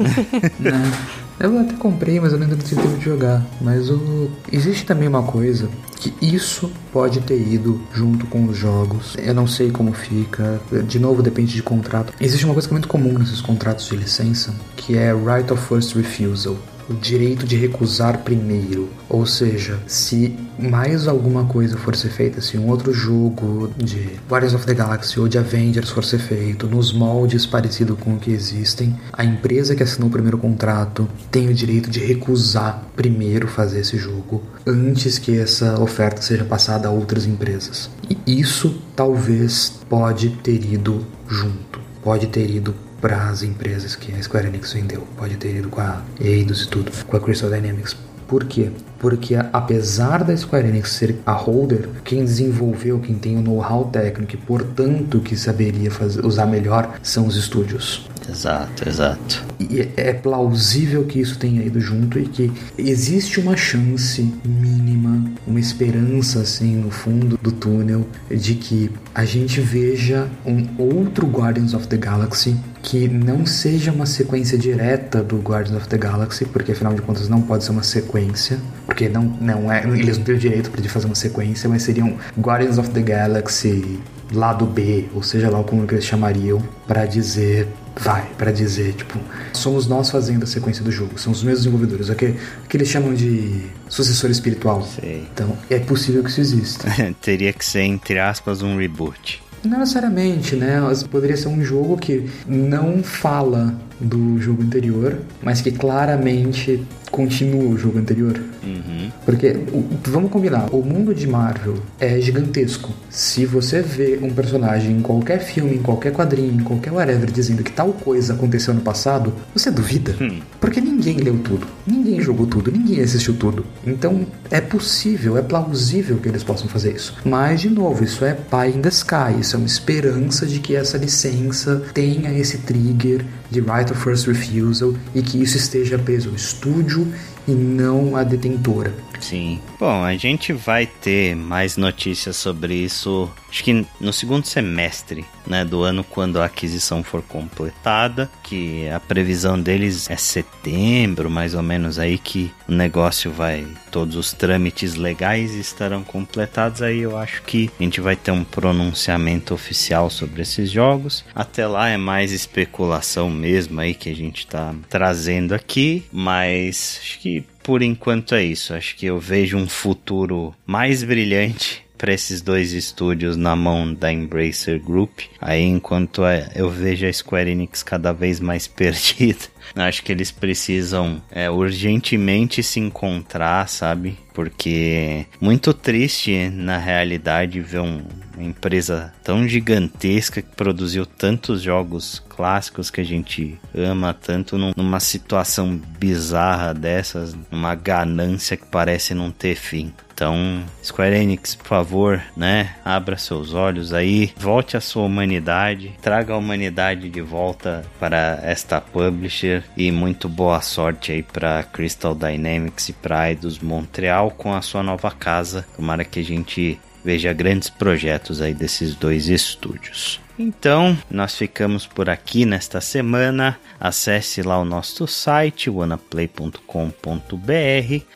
[1.39, 3.45] é, eu até comprei, mas eu ainda não tive tempo de jogar.
[3.61, 4.29] Mas o...
[4.51, 9.15] existe também uma coisa que isso pode ter ido junto com os jogos.
[9.17, 10.61] Eu não sei como fica.
[10.87, 12.13] De novo, depende de contrato.
[12.19, 15.61] Existe uma coisa que é muito comum nesses contratos de licença, que é right of
[15.67, 16.57] first refusal
[16.89, 18.89] o direito de recusar primeiro.
[19.09, 24.53] Ou seja, se mais alguma coisa for ser feita, se um outro jogo de Guardians
[24.53, 28.31] of the Galaxy ou de Avengers for ser feito nos moldes parecidos com o que
[28.31, 33.79] existem, a empresa que assinou o primeiro contrato tem o direito de recusar primeiro fazer
[33.79, 37.89] esse jogo antes que essa oferta seja passada a outras empresas.
[38.09, 44.21] E isso talvez pode ter ido junto, pode ter ido para as empresas que a
[44.21, 45.07] Square Enix vendeu.
[45.17, 47.95] Pode ter ido com a Eidos e tudo, com a Crystal Dynamics.
[48.27, 48.71] Por quê?
[49.05, 54.33] Porque apesar da Square Enix ser a holder, quem desenvolveu, quem tem o know-how técnico
[54.33, 58.09] e portanto que saberia fazer, usar melhor são os estúdios.
[58.27, 59.45] Exato, exato.
[59.59, 65.23] E é, é plausível que isso tenha ido junto e que existe uma chance mínima,
[65.45, 71.75] uma esperança assim no fundo do túnel de que a gente veja um outro Guardians
[71.75, 76.71] of the Galaxy que não seja uma sequência direta do Guardians of the Galaxy, porque
[76.71, 78.59] afinal de contas não pode ser uma sequência,
[78.95, 82.15] porque não, não é, eles não têm o direito de fazer uma sequência, mas seriam
[82.39, 83.99] Guardians of the Galaxy
[84.31, 87.67] lado B, ou seja lá como eles chamariam, para dizer
[87.97, 89.19] vai para dizer, tipo,
[89.53, 92.77] somos nós fazendo a sequência do jogo, são os mesmos desenvolvedores, o que, o que
[92.77, 94.81] eles chamam de sucessor espiritual.
[94.83, 95.27] Sei.
[95.33, 96.87] Então, é possível que isso exista.
[97.21, 99.43] Teria que ser, entre aspas, um reboot.
[99.63, 100.79] Não necessariamente, né?
[101.09, 106.85] Poderia ser um jogo que não fala do jogo anterior, mas que claramente
[107.15, 108.37] continua o jogo anterior.
[108.61, 109.09] Uhum.
[109.25, 109.55] Porque,
[110.03, 112.91] vamos combinar, o mundo de Marvel é gigantesco.
[113.09, 117.63] Se você vê um personagem em qualquer filme, em qualquer quadrinho, em qualquer whatever, dizendo
[117.63, 120.13] que tal coisa aconteceu no passado, você duvida.
[120.19, 120.41] Hum.
[120.59, 123.65] Porque ninguém leu tudo, ninguém jogou tudo, ninguém assistiu tudo.
[123.87, 127.15] Então, é possível, é plausível que eles possam fazer isso.
[127.23, 130.75] Mas, de novo, isso é pie in the sky, isso é uma esperança de que
[130.75, 136.29] essa licença tenha esse trigger de right of first refusal e que isso esteja preso
[136.29, 138.93] ao estúdio to e não à detentora.
[139.19, 139.59] Sim.
[139.79, 145.63] Bom, a gente vai ter mais notícias sobre isso, acho que no segundo semestre, né,
[145.63, 151.63] do ano quando a aquisição for completada, que a previsão deles é setembro, mais ou
[151.63, 157.41] menos aí que o negócio vai, todos os trâmites legais estarão completados, aí eu acho
[157.43, 161.23] que a gente vai ter um pronunciamento oficial sobre esses jogos.
[161.33, 167.19] Até lá é mais especulação mesmo aí que a gente tá trazendo aqui, mas acho
[167.19, 168.73] que por enquanto é isso.
[168.73, 174.11] Acho que eu vejo um futuro mais brilhante para esses dois estúdios na mão da
[174.11, 175.21] Embracer Group.
[175.39, 176.21] Aí enquanto
[176.53, 182.61] eu vejo a Square Enix cada vez mais perdida, acho que eles precisam é, urgentemente
[182.61, 184.17] se encontrar, sabe?
[184.33, 188.03] Porque muito triste na realidade ver um,
[188.39, 195.79] empresa tão gigantesca que produziu tantos jogos clássicos que a gente ama tanto numa situação
[195.99, 199.93] bizarra dessas, numa ganância que parece não ter fim.
[200.15, 202.73] Então, Square Enix, por favor, né?
[202.85, 208.79] Abra seus olhos aí, volte à sua humanidade, traga a humanidade de volta para esta
[208.79, 214.61] publisher e muito boa sorte aí para Crystal Dynamics e para Eidos Montreal com a
[214.61, 215.65] sua nova casa.
[215.75, 220.19] Tomara que a gente veja grandes projetos aí desses dois estúdios.
[220.37, 223.57] Então, nós ficamos por aqui nesta semana.
[223.79, 226.59] Acesse lá o nosso site, wanaplay.com.br.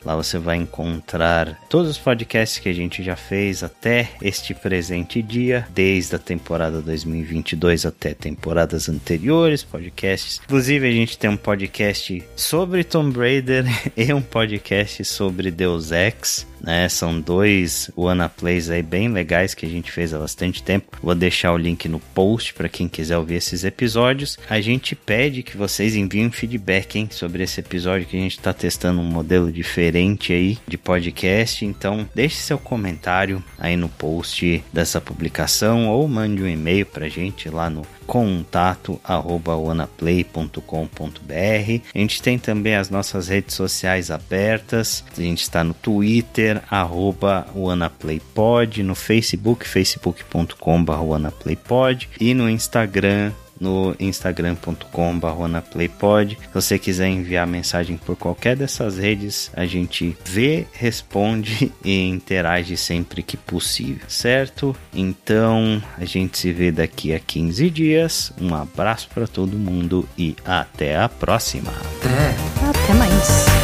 [0.04, 5.22] Lá você vai encontrar todos os podcasts que a gente já fez até este presente
[5.22, 10.42] dia, desde a temporada 2022 até temporadas anteriores, podcasts.
[10.44, 13.64] Inclusive, a gente tem um podcast sobre Tomb Raider
[13.96, 16.49] e um podcast sobre Deus Ex.
[16.62, 20.98] Né, são dois Wanna Plays aí bem legais que a gente fez há bastante tempo.
[21.02, 24.38] Vou deixar o link no post para quem quiser ouvir esses episódios.
[24.48, 28.52] A gente pede que vocês enviem feedback hein, sobre esse episódio que a gente está
[28.52, 31.64] testando um modelo diferente aí de podcast.
[31.64, 37.08] Então deixe seu comentário aí no post dessa publicação ou mande um e-mail para a
[37.08, 40.58] gente lá no contato arroba wanaplay.com.br.
[41.94, 45.04] A gente tem também as nossas redes sociais abertas.
[45.16, 46.60] A gente está no Twitter,
[47.54, 53.30] wanaplaypod, no Facebook, facebook.com.br wanaplaypod e no Instagram,
[53.60, 54.80] no instagram.com.br
[56.30, 62.76] Se você quiser enviar mensagem por qualquer dessas redes, a gente vê, responde e interage
[62.76, 64.74] sempre que possível, certo?
[64.94, 68.32] Então a gente se vê daqui a 15 dias.
[68.40, 71.72] Um abraço para todo mundo e até a próxima.
[72.00, 73.59] Até!